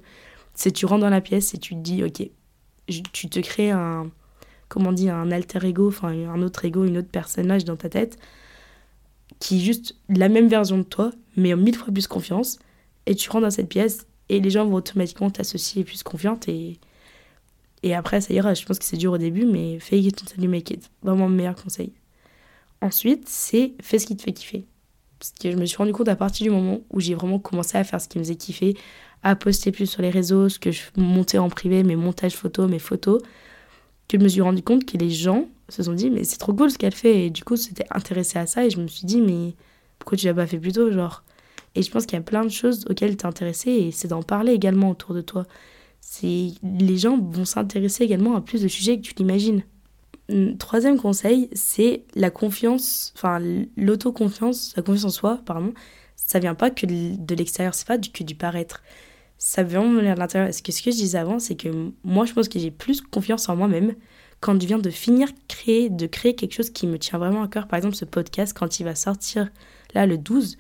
C'est 0.54 0.72
tu 0.72 0.86
rentres 0.86 1.02
dans 1.02 1.10
la 1.10 1.22
pièce 1.22 1.54
et 1.54 1.58
tu 1.58 1.76
te 1.76 1.80
dis, 1.82 2.02
ok, 2.04 2.30
tu 3.12 3.30
te 3.30 3.40
crées 3.42 3.72
un, 3.72 4.10
comment 4.70 4.94
dit, 4.94 5.10
un 5.10 5.32
alter 5.32 5.68
ego, 5.68 5.90
enfin 5.90 6.10
un 6.10 6.42
autre 6.42 6.64
ego, 6.64 6.86
une 6.86 6.98
autre 6.98 7.10
personnage 7.10 7.66
dans 7.66 7.76
ta 7.76 7.90
tête, 7.90 8.18
qui 9.40 9.58
est 9.58 9.64
juste 9.66 9.98
la 10.08 10.30
même 10.30 10.48
version 10.48 10.78
de 10.78 10.84
toi, 10.84 11.12
mais 11.36 11.54
en 11.54 11.58
mille 11.58 11.76
fois 11.76 11.94
plus 11.94 12.08
confiance. 12.08 12.58
Et 13.06 13.14
tu 13.14 13.30
rentres 13.30 13.44
dans 13.44 13.52
cette 13.52 13.70
pièce 13.70 14.08
et 14.30 14.40
les 14.40 14.50
gens 14.50 14.66
vont 14.66 14.76
automatiquement 14.76 15.30
t'associer 15.30 15.84
plus 15.84 16.04
confiante 16.04 16.48
et, 16.48 16.80
et 17.84 17.94
après 17.94 18.22
ça 18.22 18.34
ira. 18.34 18.54
Je 18.54 18.66
pense 18.66 18.80
que 18.80 18.86
c'est 18.86 18.98
dur 18.98 19.12
au 19.12 19.18
début, 19.18 19.46
mais 19.46 19.80
fake 19.80 20.06
it 20.06 20.22
until 20.22 20.46
you 20.46 20.50
make 20.50 20.72
it. 20.72 20.90
Vraiment 21.04 21.28
le 21.28 21.36
meilleur 21.36 21.56
conseil. 21.56 21.92
Ensuite, 22.82 23.28
c'est 23.28 23.74
fais 23.82 24.00
ce 24.00 24.08
qui 24.08 24.16
te 24.16 24.24
fait 24.24 24.32
kiffer. 24.32 24.66
Parce 25.20 25.32
que 25.32 25.52
je 25.52 25.58
me 25.58 25.66
suis 25.66 25.78
rendu 25.78 25.94
compte 25.94 26.10
à 26.10 26.16
partir 26.16 26.46
du 26.46 26.52
moment 26.52 26.82
où 26.92 27.00
j'ai 27.00 27.16
vraiment 27.16 27.40
commencé 27.40 27.78
à 27.78 27.84
faire 27.84 28.02
ce 28.02 28.08
qui 28.08 28.18
me 28.18 28.24
faisait 28.24 28.36
kiffer, 28.36 28.76
à 29.24 29.36
poster 29.36 29.72
plus 29.72 29.88
sur 29.88 30.02
les 30.02 30.10
réseaux, 30.10 30.50
ce 30.50 30.60
que 30.60 30.72
je 30.72 30.82
montais 30.98 31.38
en 31.38 31.50
privé, 31.50 31.84
mes 31.84 31.96
montages 31.96 32.36
photos, 32.36 32.70
mes 32.70 32.80
photos, 32.80 33.22
que 34.08 34.18
je 34.20 34.24
me 34.24 34.28
suis 34.28 34.42
rendu 34.42 34.62
compte 34.62 34.86
que 34.86 34.98
les 34.98 35.10
gens 35.10 35.48
se 35.70 35.84
sont 35.84 35.94
dit 35.94 36.10
mais 36.12 36.24
c'est 36.24 36.38
trop 36.38 36.54
cool 36.54 36.70
ce 36.70 36.78
qu'elle 36.78 36.94
fait. 36.94 37.26
Et 37.26 37.30
du 37.30 37.44
coup 37.44 37.56
c'était 37.56 37.86
intéressé 37.92 38.38
à 38.38 38.46
ça 38.46 38.66
et 38.66 38.70
je 38.70 38.80
me 38.80 38.88
suis 38.88 39.06
dit 39.06 39.22
mais 39.22 39.56
pourquoi 40.00 40.18
tu 40.18 40.26
l'as 40.28 40.34
pas 40.34 40.48
fait 40.48 40.60
plus 40.60 40.74
tôt 40.74 40.92
genre? 40.92 41.24
Et 41.76 41.82
je 41.82 41.92
pense 41.92 42.06
qu'il 42.06 42.18
y 42.18 42.22
a 42.22 42.24
plein 42.24 42.44
de 42.44 42.50
choses 42.50 42.86
auxquelles 42.90 43.18
tu 43.18 43.24
es 43.24 43.26
intéressé 43.26 43.72
et 43.72 43.92
c'est 43.92 44.08
d'en 44.08 44.24
parler 44.24 44.54
également 44.54 44.92
autour 44.92 45.14
de 45.14 45.22
toi. 45.22 45.46
Les 46.24 46.98
gens 46.98 47.18
vont 47.18 47.46
s'intéresser 47.46 48.04
également 48.04 48.36
à 48.36 48.42
plus 48.42 48.62
de 48.62 48.68
sujets 48.68 48.98
que 48.98 49.02
tu 49.02 49.14
l'imagines 49.18 49.64
Troisième 50.58 50.98
conseil, 50.98 51.50
c'est 51.54 52.04
la 52.16 52.32
confiance, 52.32 53.14
enfin 53.16 53.40
l'autoconfiance, 53.78 54.74
la 54.76 54.82
confiance 54.82 55.06
en 55.06 55.10
soi, 55.10 55.42
pardon. 55.46 55.74
Ça 56.16 56.40
vient 56.40 56.56
pas 56.56 56.72
que 56.72 56.88
de 56.88 57.36
l'extérieur, 57.36 57.76
c'est 57.76 57.88
pas 57.88 58.00
que 58.00 58.24
du 58.24 58.34
paraître. 58.34 58.82
Ça 59.38 59.62
vient 59.62 59.88
de 59.88 60.00
l'intérieur. 60.00 60.52
Ce 60.54 60.64
que, 60.64 60.72
ce 60.72 60.82
que 60.82 60.90
je 60.90 60.96
disais 60.96 61.20
avant, 61.20 61.38
c'est 61.38 61.56
que 61.56 61.92
moi, 62.04 62.26
je 62.26 62.34
pense 62.34 62.50
que 62.50 62.58
j'ai 62.58 62.72
plus 62.72 63.02
confiance 63.02 63.50
en 63.50 63.56
moi-même 63.56 63.94
quand 64.40 64.60
je 64.60 64.66
viens 64.66 64.80
de 64.80 64.90
finir 64.90 65.30
créer, 65.48 65.90
de 65.90 66.08
créer 66.08 66.36
quelque 66.36 66.54
chose 66.54 66.72
qui 66.72 66.88
me 66.88 66.98
tient 66.98 67.20
vraiment 67.20 67.44
à 67.44 67.48
cœur. 67.48 67.68
Par 67.68 67.78
exemple, 67.78 67.96
ce 67.96 68.06
podcast, 68.06 68.58
quand 68.58 68.80
il 68.80 68.84
va 68.84 68.96
sortir 68.96 69.50
là 69.94 70.08
le 70.08 70.18
12, 70.18 70.58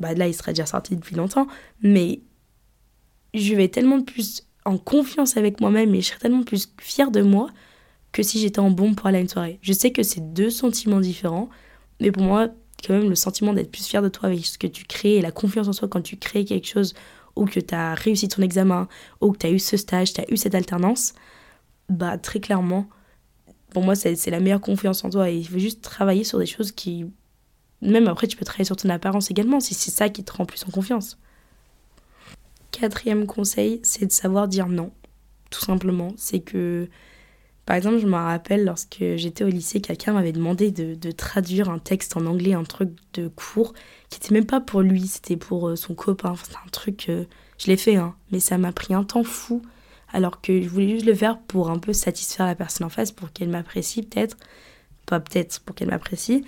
bah 0.00 0.14
là, 0.14 0.26
il 0.26 0.34
sera 0.34 0.52
déjà 0.52 0.66
sorti 0.66 0.96
depuis 0.96 1.16
longtemps, 1.16 1.46
mais 1.82 2.20
je 3.34 3.54
vais 3.54 3.68
tellement 3.68 4.02
plus 4.02 4.44
en 4.64 4.78
confiance 4.78 5.36
avec 5.36 5.60
moi-même 5.60 5.94
et 5.94 6.00
je 6.00 6.08
serai 6.08 6.18
tellement 6.18 6.42
plus 6.42 6.72
fière 6.80 7.10
de 7.10 7.22
moi 7.22 7.50
que 8.12 8.22
si 8.22 8.40
j'étais 8.40 8.60
en 8.60 8.70
bombe 8.70 8.96
pour 8.96 9.06
aller 9.06 9.18
à 9.18 9.20
une 9.20 9.28
soirée. 9.28 9.58
Je 9.62 9.72
sais 9.72 9.92
que 9.92 10.02
c'est 10.02 10.32
deux 10.32 10.50
sentiments 10.50 11.00
différents, 11.00 11.48
mais 12.00 12.10
pour 12.10 12.22
moi, 12.22 12.48
quand 12.84 12.94
même, 12.94 13.08
le 13.08 13.14
sentiment 13.14 13.52
d'être 13.52 13.70
plus 13.70 13.86
fier 13.86 14.02
de 14.02 14.08
toi 14.08 14.28
avec 14.28 14.44
ce 14.46 14.58
que 14.58 14.66
tu 14.66 14.84
crées 14.84 15.16
et 15.16 15.20
la 15.20 15.32
confiance 15.32 15.68
en 15.68 15.72
soi 15.72 15.88
quand 15.88 16.00
tu 16.00 16.16
crées 16.16 16.44
quelque 16.44 16.68
chose 16.68 16.94
ou 17.36 17.44
que 17.44 17.60
tu 17.60 17.74
as 17.74 17.94
réussi 17.94 18.28
ton 18.28 18.42
examen 18.42 18.88
ou 19.20 19.32
que 19.32 19.38
tu 19.38 19.46
as 19.46 19.50
eu 19.50 19.58
ce 19.58 19.76
stage, 19.76 20.12
tu 20.12 20.20
as 20.20 20.30
eu 20.30 20.36
cette 20.36 20.54
alternance, 20.54 21.14
bah 21.88 22.18
très 22.18 22.40
clairement, 22.40 22.88
pour 23.70 23.82
moi, 23.82 23.94
c'est 23.94 24.30
la 24.30 24.40
meilleure 24.40 24.60
confiance 24.60 25.04
en 25.04 25.10
toi 25.10 25.30
et 25.30 25.36
il 25.36 25.46
faut 25.46 25.58
juste 25.58 25.82
travailler 25.82 26.24
sur 26.24 26.38
des 26.38 26.46
choses 26.46 26.72
qui. 26.72 27.06
Même 27.80 28.08
après, 28.08 28.26
tu 28.26 28.36
peux 28.36 28.44
travailler 28.44 28.64
sur 28.64 28.76
ton 28.76 28.88
apparence 28.88 29.30
également 29.30 29.60
si 29.60 29.74
c'est 29.74 29.90
ça 29.90 30.08
qui 30.08 30.24
te 30.24 30.32
rend 30.32 30.46
plus 30.46 30.64
en 30.66 30.70
confiance. 30.70 31.18
Quatrième 32.72 33.26
conseil, 33.26 33.80
c'est 33.82 34.06
de 34.06 34.12
savoir 34.12 34.48
dire 34.48 34.68
non. 34.68 34.90
Tout 35.50 35.60
simplement. 35.60 36.12
C'est 36.16 36.40
que 36.40 36.88
par 37.68 37.76
exemple, 37.76 37.98
je 37.98 38.06
me 38.06 38.14
rappelle 38.14 38.64
lorsque 38.64 39.04
j'étais 39.16 39.44
au 39.44 39.48
lycée, 39.48 39.82
quelqu'un 39.82 40.14
m'avait 40.14 40.32
demandé 40.32 40.70
de, 40.70 41.10
traduire 41.10 41.68
un 41.68 41.78
texte 41.78 42.16
en 42.16 42.24
anglais, 42.24 42.54
un 42.54 42.64
truc 42.64 42.88
de 43.12 43.28
cours, 43.28 43.74
qui 44.08 44.18
n'était 44.18 44.32
même 44.32 44.46
pas 44.46 44.62
pour 44.62 44.80
lui, 44.80 45.06
c'était 45.06 45.36
pour 45.36 45.68
euh, 45.68 45.76
son 45.76 45.94
copain. 45.94 46.30
Enfin, 46.30 46.60
un 46.64 46.70
truc. 46.70 47.10
Euh, 47.10 47.26
je 47.58 47.66
l'ai 47.66 47.76
fait, 47.76 47.96
hein, 47.96 48.14
mais 48.32 48.40
ça 48.40 48.56
m'a 48.56 48.72
pris 48.72 48.94
un 48.94 49.04
temps 49.04 49.22
fou, 49.22 49.60
alors 50.14 50.40
que 50.40 50.62
je 50.62 50.66
voulais 50.66 50.88
juste 50.88 51.04
le 51.04 51.14
faire 51.14 51.38
pour 51.40 51.70
un 51.70 51.78
peu 51.78 51.92
satisfaire 51.92 52.46
la 52.46 52.54
personne 52.54 52.86
en 52.86 52.88
face, 52.88 53.12
pour 53.12 53.32
qu'elle 53.32 53.50
m'apprécie 53.50 54.02
peut-être. 54.02 54.38
Pas 55.04 55.20
peut-être, 55.20 55.60
pour 55.60 55.76
qu'elle 55.76 55.90
m'apprécie. 55.90 56.46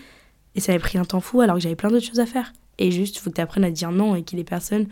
Et 0.54 0.60
ça 0.60 0.72
m'a 0.72 0.78
pris 0.78 0.96
un 0.96 1.04
temps 1.04 1.20
fou, 1.20 1.42
alors 1.42 1.56
que 1.56 1.60
j'avais 1.60 1.76
plein 1.76 1.90
d'autres 1.90 2.06
choses 2.06 2.20
à 2.20 2.24
faire. 2.24 2.54
Et 2.78 2.90
juste, 2.90 3.16
il 3.16 3.18
faut 3.18 3.28
que 3.28 3.34
tu 3.34 3.42
apprennes 3.42 3.64
à 3.64 3.70
dire 3.70 3.92
non 3.92 4.16
et 4.16 4.24
que 4.24 4.36
les 4.36 4.44
personnes 4.44 4.86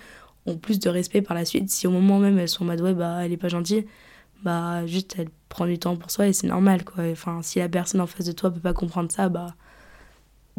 ont 0.44 0.58
plus 0.58 0.78
de 0.78 0.90
respect 0.90 1.22
par 1.22 1.34
la 1.34 1.46
suite. 1.46 1.70
Si 1.70 1.86
au 1.86 1.90
moment 1.90 2.18
même 2.18 2.38
elles 2.38 2.50
sont 2.50 2.64
en 2.64 2.66
mode 2.66 2.82
ouais, 2.82 2.92
bah 2.92 3.24
elle 3.24 3.32
est 3.32 3.38
pas 3.38 3.48
gentille, 3.48 3.86
bah 4.42 4.86
juste 4.86 5.14
elles 5.18 5.30
prends 5.48 5.66
du 5.66 5.78
temps 5.78 5.96
pour 5.96 6.11
soi 6.11 6.28
et 6.28 6.32
c'est 6.32 6.46
normal, 6.46 6.84
quoi. 6.84 7.04
Enfin, 7.11 7.42
si 7.42 7.58
la 7.58 7.68
personne 7.68 8.00
en 8.00 8.06
face 8.06 8.26
de 8.26 8.32
toi 8.32 8.50
peut 8.50 8.61
pas 8.61 8.72
comprendre 8.72 9.11
ça, 9.11 9.28
bah, 9.28 9.54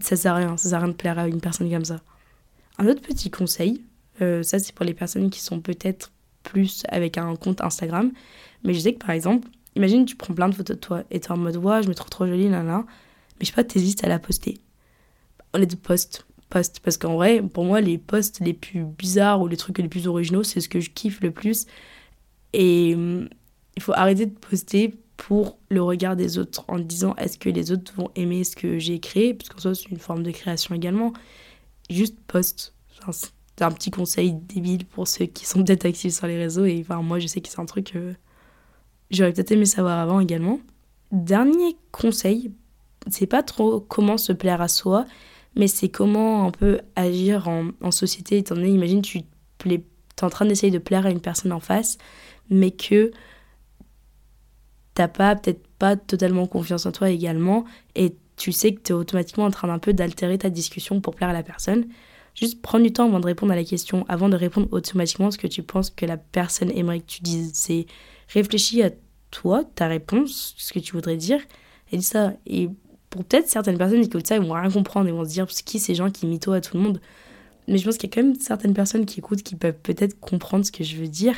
ça 0.01 0.15
sert 0.15 0.33
à 0.33 0.37
rien. 0.37 0.57
Ça 0.57 0.69
sert 0.69 0.79
à 0.79 0.81
rien 0.81 0.91
de 0.91 0.97
plaire 0.97 1.19
à 1.19 1.27
une 1.27 1.41
personne 1.41 1.69
comme 1.69 1.85
ça. 1.85 1.99
Un 2.77 2.87
autre 2.87 3.01
petit 3.01 3.29
conseil, 3.29 3.83
euh, 4.21 4.41
ça 4.43 4.59
c'est 4.59 4.73
pour 4.73 4.85
les 4.85 4.93
personnes 4.93 5.29
qui 5.29 5.41
sont 5.41 5.59
peut-être 5.59 6.11
plus 6.43 6.83
avec 6.87 7.17
un 7.17 7.35
compte 7.35 7.61
Instagram, 7.61 8.11
mais 8.63 8.73
je 8.73 8.79
sais 8.79 8.93
que 8.93 8.99
par 8.99 9.11
exemple, 9.11 9.49
imagine 9.75 10.05
tu 10.05 10.15
prends 10.15 10.33
plein 10.33 10.47
de 10.47 10.55
photos 10.55 10.77
de 10.77 10.81
toi 10.81 11.03
et 11.11 11.19
t'es 11.19 11.31
en 11.31 11.37
mode, 11.37 11.57
ouais, 11.57 11.83
je 11.83 11.89
me 11.89 11.93
trouve 11.93 12.09
trop 12.09 12.25
jolie, 12.25 12.49
là, 12.49 12.63
là, 12.63 12.85
mais 12.87 13.45
je 13.45 13.47
sais 13.47 13.53
pas, 13.53 13.65
t'hésites 13.65 14.03
à 14.03 14.07
la 14.07 14.17
poster. 14.17 14.59
On 15.53 15.61
est 15.61 15.65
de 15.65 15.75
post, 15.75 16.25
post, 16.49 16.79
parce 16.79 16.97
qu'en 16.97 17.15
vrai, 17.15 17.41
pour 17.41 17.65
moi, 17.65 17.81
les 17.81 17.97
posts 17.97 18.39
les 18.39 18.53
plus 18.53 18.83
bizarres 18.83 19.41
ou 19.41 19.47
les 19.47 19.57
trucs 19.57 19.77
les 19.77 19.89
plus 19.89 20.07
originaux, 20.07 20.43
c'est 20.43 20.61
ce 20.61 20.69
que 20.69 20.79
je 20.79 20.89
kiffe 20.89 21.21
le 21.21 21.31
plus. 21.31 21.65
Et 22.53 22.95
hum, 22.95 23.29
il 23.79 23.81
faut 23.81 23.93
arrêter 23.93 24.25
de 24.25 24.37
poster 24.37 24.93
pour 25.15 25.57
le 25.69 25.81
regard 25.81 26.17
des 26.17 26.37
autres 26.37 26.65
en 26.67 26.79
disant 26.79 27.15
est-ce 27.15 27.37
que 27.37 27.47
les 27.47 27.71
autres 27.71 27.93
vont 27.95 28.11
aimer 28.15 28.43
ce 28.43 28.57
que 28.57 28.77
j'ai 28.77 28.99
créé? 28.99 29.33
Parce 29.33 29.47
qu'en 29.47 29.59
soi 29.59 29.73
c'est 29.73 29.89
une 29.89 29.99
forme 29.99 30.21
de 30.21 30.31
création 30.31 30.75
également. 30.75 31.13
Juste 31.89 32.19
poste. 32.27 32.73
C'est 33.09 33.63
un 33.63 33.71
petit 33.71 33.89
conseil 33.89 34.33
débile 34.33 34.85
pour 34.85 35.07
ceux 35.07 35.27
qui 35.27 35.45
sont 35.45 35.63
peut-être 35.63 35.85
actifs 35.85 36.13
sur 36.13 36.27
les 36.27 36.37
réseaux 36.37 36.65
et 36.65 36.85
moi 37.01 37.19
je 37.19 37.27
sais 37.27 37.39
que 37.39 37.47
c'est 37.47 37.61
un 37.61 37.65
truc 37.65 37.93
j'aurais 39.11 39.31
peut-être 39.31 39.53
aimé 39.53 39.63
savoir 39.63 39.97
avant 39.99 40.19
également. 40.19 40.59
Dernier 41.13 41.77
conseil 41.93 42.51
c'est 43.07 43.27
pas 43.27 43.43
trop 43.43 43.79
comment 43.79 44.17
se 44.17 44.33
plaire 44.33 44.59
à 44.59 44.67
soi 44.67 45.05
mais 45.55 45.67
c'est 45.67 45.87
comment 45.87 46.45
un 46.47 46.51
peu 46.51 46.81
agir 46.97 47.47
en, 47.47 47.69
en 47.81 47.91
société. 47.91 48.39
Étant 48.39 48.55
donné 48.55 48.71
imagine 48.71 49.01
tu 49.01 49.19
es 49.69 49.83
en 50.21 50.29
train 50.29 50.45
d'essayer 50.45 50.71
de 50.71 50.79
plaire 50.79 51.05
à 51.05 51.11
une 51.11 51.21
personne 51.21 51.53
en 51.53 51.61
face 51.61 51.97
mais 52.49 52.71
que 52.71 53.11
t'as 54.99 55.07
pas 55.07 55.33
peut-être 55.37 55.65
pas 55.77 55.95
totalement 55.95 56.45
confiance 56.45 56.85
en 56.85 56.91
toi 56.91 57.09
également 57.09 57.63
et 57.95 58.17
tu 58.35 58.51
sais 58.51 58.73
que 58.73 58.81
tu 58.81 58.91
es 58.91 58.93
automatiquement 58.93 59.45
en 59.45 59.49
train 59.49 59.69
d'un 59.69 59.79
peu 59.79 59.93
d'altérer 59.93 60.37
ta 60.37 60.49
discussion 60.49 60.99
pour 60.99 61.15
plaire 61.15 61.29
à 61.29 61.33
la 61.33 61.41
personne. 61.41 61.85
Juste 62.35 62.61
prends 62.61 62.81
du 62.81 62.91
temps 62.91 63.05
avant 63.05 63.21
de 63.21 63.25
répondre 63.25 63.53
à 63.53 63.55
la 63.55 63.63
question, 63.63 64.05
avant 64.09 64.27
de 64.27 64.35
répondre 64.35 64.67
automatiquement 64.71 65.31
ce 65.31 65.37
que 65.37 65.47
tu 65.47 65.63
penses 65.63 65.89
que 65.89 66.05
la 66.05 66.17
personne 66.17 66.69
aimerait 66.71 66.99
que 66.99 67.05
tu 67.05 67.21
dises. 67.21 67.51
C'est 67.53 67.85
réfléchis 68.27 68.83
à 68.83 68.89
toi, 69.31 69.63
ta 69.63 69.87
réponse, 69.87 70.53
ce 70.57 70.73
que 70.73 70.79
tu 70.79 70.91
voudrais 70.91 71.15
dire, 71.15 71.39
et 71.93 71.97
dis 71.97 72.03
ça. 72.03 72.33
Et 72.45 72.69
pour 73.09 73.23
peut-être 73.23 73.47
certaines 73.47 73.77
personnes 73.77 74.01
qui 74.01 74.07
écoutent 74.07 74.27
ça, 74.27 74.35
ils 74.35 74.41
vont 74.41 74.51
rien 74.51 74.69
comprendre, 74.69 75.07
ils 75.07 75.13
vont 75.13 75.23
se 75.23 75.29
dire 75.29 75.45
c'est 75.49 75.63
qui 75.63 75.79
ces 75.79 75.95
gens 75.95 76.11
qui 76.11 76.27
mytho 76.27 76.51
à 76.51 76.59
tout 76.59 76.75
le 76.75 76.83
monde? 76.83 76.99
Mais 77.69 77.77
je 77.77 77.85
pense 77.85 77.95
qu'il 77.95 78.09
y 78.09 78.11
a 78.11 78.15
quand 78.15 78.23
même 78.23 78.35
certaines 78.35 78.73
personnes 78.73 79.05
qui 79.05 79.19
écoutent 79.19 79.43
qui 79.43 79.55
peuvent 79.55 79.79
peut-être 79.81 80.19
comprendre 80.19 80.65
ce 80.65 80.73
que 80.73 80.83
je 80.83 80.97
veux 80.97 81.07
dire 81.07 81.35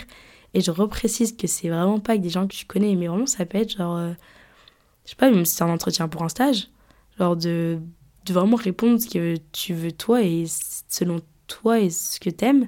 et 0.53 0.61
je 0.61 0.71
reprécise 0.71 1.35
que 1.35 1.47
c'est 1.47 1.69
vraiment 1.69 1.99
pas 1.99 2.13
avec 2.13 2.21
des 2.21 2.29
gens 2.29 2.47
que 2.47 2.53
tu 2.53 2.65
connais, 2.65 2.95
mais 2.95 3.07
vraiment 3.07 3.25
ça 3.25 3.45
peut 3.45 3.57
être 3.57 3.77
genre, 3.77 3.97
euh, 3.97 4.13
je 5.05 5.11
sais 5.11 5.15
pas, 5.15 5.31
même 5.31 5.45
si 5.45 5.55
c'est 5.55 5.63
un 5.63 5.69
entretien 5.69 6.07
pour 6.07 6.23
un 6.23 6.29
stage, 6.29 6.69
genre 7.17 7.35
de, 7.35 7.79
de 8.25 8.33
vraiment 8.33 8.57
répondre 8.57 8.99
ce 8.99 9.07
que 9.07 9.35
tu 9.51 9.73
veux 9.73 9.91
toi 9.91 10.21
et 10.23 10.45
selon 10.89 11.21
toi 11.47 11.79
et 11.79 11.89
ce 11.89 12.19
que 12.19 12.29
t'aimes. 12.29 12.67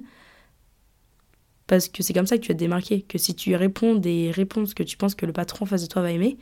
Parce 1.67 1.87
que 1.87 2.03
c'est 2.03 2.13
comme 2.13 2.27
ça 2.27 2.37
que 2.37 2.43
tu 2.43 2.49
vas 2.49 2.55
te 2.55 2.59
démarquer. 2.59 3.01
Que 3.01 3.17
si 3.17 3.35
tu 3.35 3.55
réponds 3.55 3.95
des 3.95 4.31
réponses 4.31 4.73
que 4.73 4.83
tu 4.83 4.97
penses 4.97 5.15
que 5.15 5.25
le 5.25 5.33
patron 5.33 5.63
en 5.63 5.65
face 5.65 5.81
de 5.81 5.87
toi 5.87 6.01
va 6.01 6.11
aimer, 6.11 6.37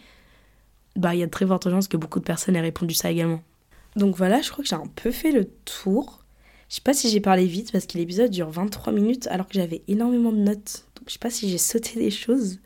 bah 0.95 1.15
il 1.15 1.19
y 1.19 1.23
a 1.23 1.25
de 1.25 1.31
très 1.31 1.45
fortes 1.45 1.69
chances 1.69 1.87
que 1.87 1.97
beaucoup 1.97 2.19
de 2.19 2.25
personnes 2.25 2.55
aient 2.55 2.61
répondu 2.61 2.93
ça 2.93 3.11
également. 3.11 3.41
Donc 3.95 4.15
voilà, 4.15 4.41
je 4.41 4.49
crois 4.51 4.63
que 4.63 4.69
j'ai 4.69 4.75
un 4.75 4.87
peu 4.95 5.11
fait 5.11 5.31
le 5.31 5.45
tour. 5.65 6.20
Je 6.71 6.75
sais 6.77 6.81
pas 6.81 6.93
si 6.93 7.09
j'ai 7.09 7.19
parlé 7.19 7.47
vite 7.47 7.73
parce 7.73 7.85
que 7.85 7.97
l'épisode 7.97 8.31
dure 8.31 8.49
23 8.49 8.93
minutes 8.93 9.27
alors 9.27 9.45
que 9.45 9.55
j'avais 9.55 9.83
énormément 9.89 10.31
de 10.31 10.37
notes. 10.37 10.85
Donc 10.95 11.03
je 11.07 11.11
sais 11.11 11.19
pas 11.19 11.29
si 11.29 11.49
j'ai 11.49 11.57
sauté 11.57 11.99
des 11.99 12.11
choses. 12.11 12.61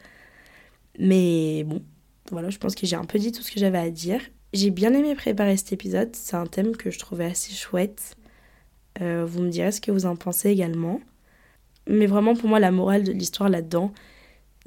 Mais 0.99 1.63
bon, 1.63 1.81
voilà, 2.29 2.51
je 2.51 2.59
pense 2.59 2.75
que 2.75 2.85
j'ai 2.85 2.95
un 2.95 3.05
peu 3.05 3.17
dit 3.17 3.31
tout 3.31 3.41
ce 3.41 3.51
que 3.51 3.59
j'avais 3.59 3.79
à 3.79 3.89
dire. 3.89 4.21
J'ai 4.53 4.69
bien 4.69 4.93
aimé 4.93 5.15
préparer 5.15 5.57
cet 5.57 5.73
épisode. 5.73 6.15
C'est 6.15 6.35
un 6.35 6.45
thème 6.45 6.77
que 6.77 6.91
je 6.91 6.99
trouvais 6.99 7.25
assez 7.25 7.51
chouette. 7.51 8.15
Euh, 9.01 9.25
vous 9.25 9.41
me 9.41 9.49
direz 9.49 9.71
ce 9.71 9.81
que 9.81 9.89
vous 9.89 10.05
en 10.05 10.15
pensez 10.15 10.51
également. 10.51 11.01
Mais 11.87 12.05
vraiment, 12.05 12.35
pour 12.35 12.47
moi, 12.47 12.59
la 12.59 12.69
morale 12.69 13.05
de 13.05 13.11
l'histoire 13.11 13.49
là-dedans, 13.49 13.91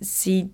c'est. 0.00 0.48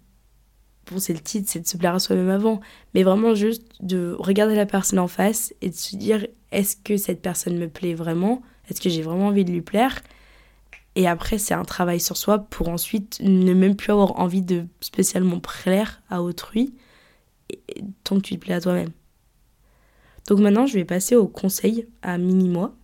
Bon, 0.90 0.98
c'est 0.98 1.14
le 1.14 1.20
titre, 1.20 1.48
c'est 1.50 1.60
de 1.60 1.66
se 1.66 1.78
plaire 1.78 1.94
à 1.94 1.98
soi-même 1.98 2.28
avant. 2.28 2.60
Mais 2.92 3.02
vraiment, 3.02 3.34
juste 3.34 3.62
de 3.80 4.14
regarder 4.18 4.54
la 4.54 4.66
personne 4.66 4.98
en 4.98 5.08
face 5.08 5.54
et 5.62 5.70
de 5.70 5.74
se 5.74 5.96
dire 5.96 6.26
est-ce 6.52 6.76
que 6.76 6.98
cette 6.98 7.22
personne 7.22 7.56
me 7.56 7.70
plaît 7.70 7.94
vraiment? 7.94 8.42
Est-ce 8.68 8.80
que 8.80 8.88
j'ai 8.88 9.02
vraiment 9.02 9.28
envie 9.28 9.44
de 9.44 9.52
lui 9.52 9.62
plaire? 9.62 10.02
Et 10.96 11.08
après, 11.08 11.38
c'est 11.38 11.54
un 11.54 11.64
travail 11.64 12.00
sur 12.00 12.16
soi 12.16 12.38
pour 12.38 12.68
ensuite 12.68 13.18
ne 13.20 13.52
même 13.52 13.74
plus 13.74 13.90
avoir 13.90 14.18
envie 14.20 14.42
de 14.42 14.66
spécialement 14.80 15.40
plaire 15.40 16.02
à 16.08 16.22
autrui 16.22 16.74
tant 18.04 18.16
que 18.16 18.22
tu 18.22 18.34
te 18.34 18.40
plais 18.40 18.54
à 18.54 18.60
toi-même. 18.60 18.90
Donc 20.28 20.38
maintenant, 20.38 20.66
je 20.66 20.74
vais 20.74 20.84
passer 20.84 21.16
au 21.16 21.26
conseil 21.26 21.86
à 22.02 22.16
mini-moi. 22.16 22.74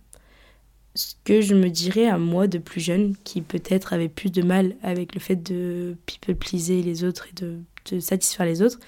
Ce 0.93 1.15
que 1.23 1.41
je 1.41 1.55
me 1.55 1.69
dirais 1.69 2.07
à 2.07 2.17
moi 2.17 2.47
de 2.47 2.57
plus 2.57 2.81
jeune, 2.81 3.15
qui 3.23 3.41
peut-être 3.41 3.93
avait 3.93 4.09
plus 4.09 4.29
de 4.29 4.41
mal 4.41 4.75
avec 4.83 5.15
le 5.15 5.21
fait 5.21 5.37
de 5.37 5.95
people 6.05 6.35
pleaser 6.35 6.83
les 6.83 7.03
autres 7.03 7.27
et 7.29 7.33
de, 7.33 7.99
satisfaire 7.99 8.45
les 8.45 8.61
autres. 8.61 8.79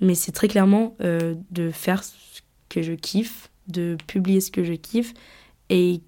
Mais 0.00 0.14
c'est 0.14 0.32
très 0.32 0.46
clairement 0.46 0.94
euh, 1.00 1.34
de 1.50 1.70
faire 1.70 2.04
ce 2.04 2.42
que 2.68 2.82
je 2.82 2.92
kiffe, 2.92 3.50
de 3.66 3.96
publier 4.06 4.40
ce 4.40 4.50
que 4.50 4.62
je 4.62 4.74
kiffe 4.74 5.14
et 5.70 6.02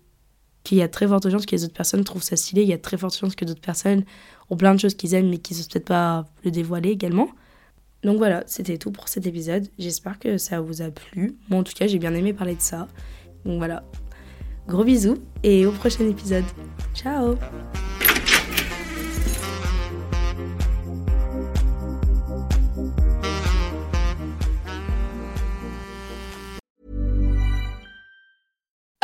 qu'il 0.65 0.79
y 0.79 0.83
a 0.83 0.89
très 0.89 1.07
forte 1.07 1.31
chance 1.31 1.47
que 1.47 1.53
les 1.53 1.65
autres 1.65 1.75
personnes 1.75 2.05
trouvent 2.05 2.23
ça 2.23 2.37
stylé, 2.37 2.63
il 2.63 2.69
y 2.69 2.73
a 2.73 2.79
très 2.79 2.97
forte 2.97 3.17
chance 3.17 3.35
que 3.35 3.45
d'autres 3.45 3.61
personnes 3.61 4.05
ont 4.51 4.57
plein 4.57 4.75
de 4.75 4.81
choses 4.81 4.95
qu'ils 4.95 5.15
aiment 5.15 5.31
mais 5.31 5.39
qu'ils 5.39 5.59
ne 5.59 5.63
peut-être 5.63 5.87
pas 5.87 6.27
le 6.45 6.51
dévoiler 6.51 6.91
également. 6.91 7.29
Donc 8.03 8.19
voilà, 8.19 8.43
c'était 8.47 8.79
tout 8.79 8.91
pour 8.91 9.09
cet 9.09 9.27
épisode. 9.27 9.69
J'espère 9.79 10.19
que 10.19 10.39
ça 10.39 10.61
vous 10.61 10.83
a 10.83 10.91
plu. 10.91 11.37
Moi 11.49 11.61
en 11.61 11.63
tout 11.63 11.75
cas, 11.75 11.87
j'ai 11.87 11.99
bien 11.99 12.15
aimé 12.15 12.33
parler 12.33 12.55
de 12.55 12.61
ça. 12.61 12.89
Donc 13.45 13.59
voilà. 13.59 13.85
Gros 14.69 14.85
bisous 14.85 15.17
et 15.43 15.67
au 15.67 15.73
prochain 15.73 16.09
épisode. 16.09 16.45
Ciao 16.95 17.37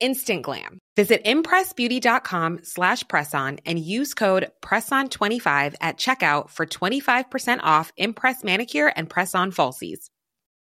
instant 0.00 0.42
glam. 0.42 0.78
Visit 0.96 1.24
impressbeauty.com 1.24 2.60
slash 2.62 3.04
presson 3.04 3.60
and 3.66 3.78
use 3.78 4.14
code 4.14 4.50
PRESSON25 4.62 5.74
at 5.80 5.98
checkout 5.98 6.50
for 6.50 6.66
25% 6.66 7.60
off 7.62 7.92
Impress 7.96 8.42
Manicure 8.42 8.92
and 8.96 9.08
Press-On 9.08 9.52
Falsies. 9.52 10.08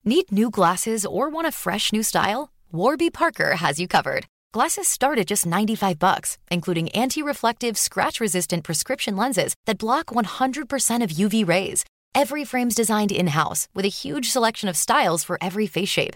Need 0.05 0.31
new 0.31 0.49
glasses 0.49 1.05
or 1.05 1.29
want 1.29 1.47
a 1.47 1.51
fresh 1.51 1.91
new 1.91 2.03
style? 2.03 2.51
Warby 2.71 3.09
Parker 3.09 3.55
has 3.55 3.79
you 3.79 3.87
covered. 3.87 4.25
Glasses 4.51 4.87
start 4.87 5.19
at 5.19 5.27
just 5.27 5.45
95 5.45 5.99
bucks, 5.99 6.37
including 6.49 6.89
anti-reflective, 6.89 7.77
scratch-resistant 7.77 8.63
prescription 8.63 9.15
lenses 9.15 9.53
that 9.65 9.77
block 9.77 10.07
100% 10.07 11.03
of 11.03 11.11
UV 11.11 11.47
rays. 11.47 11.85
Every 12.15 12.43
frame's 12.45 12.75
designed 12.75 13.11
in-house 13.11 13.67
with 13.75 13.85
a 13.85 13.89
huge 13.89 14.31
selection 14.31 14.67
of 14.67 14.75
styles 14.75 15.23
for 15.23 15.37
every 15.41 15.67
face 15.67 15.89
shape. 15.89 16.15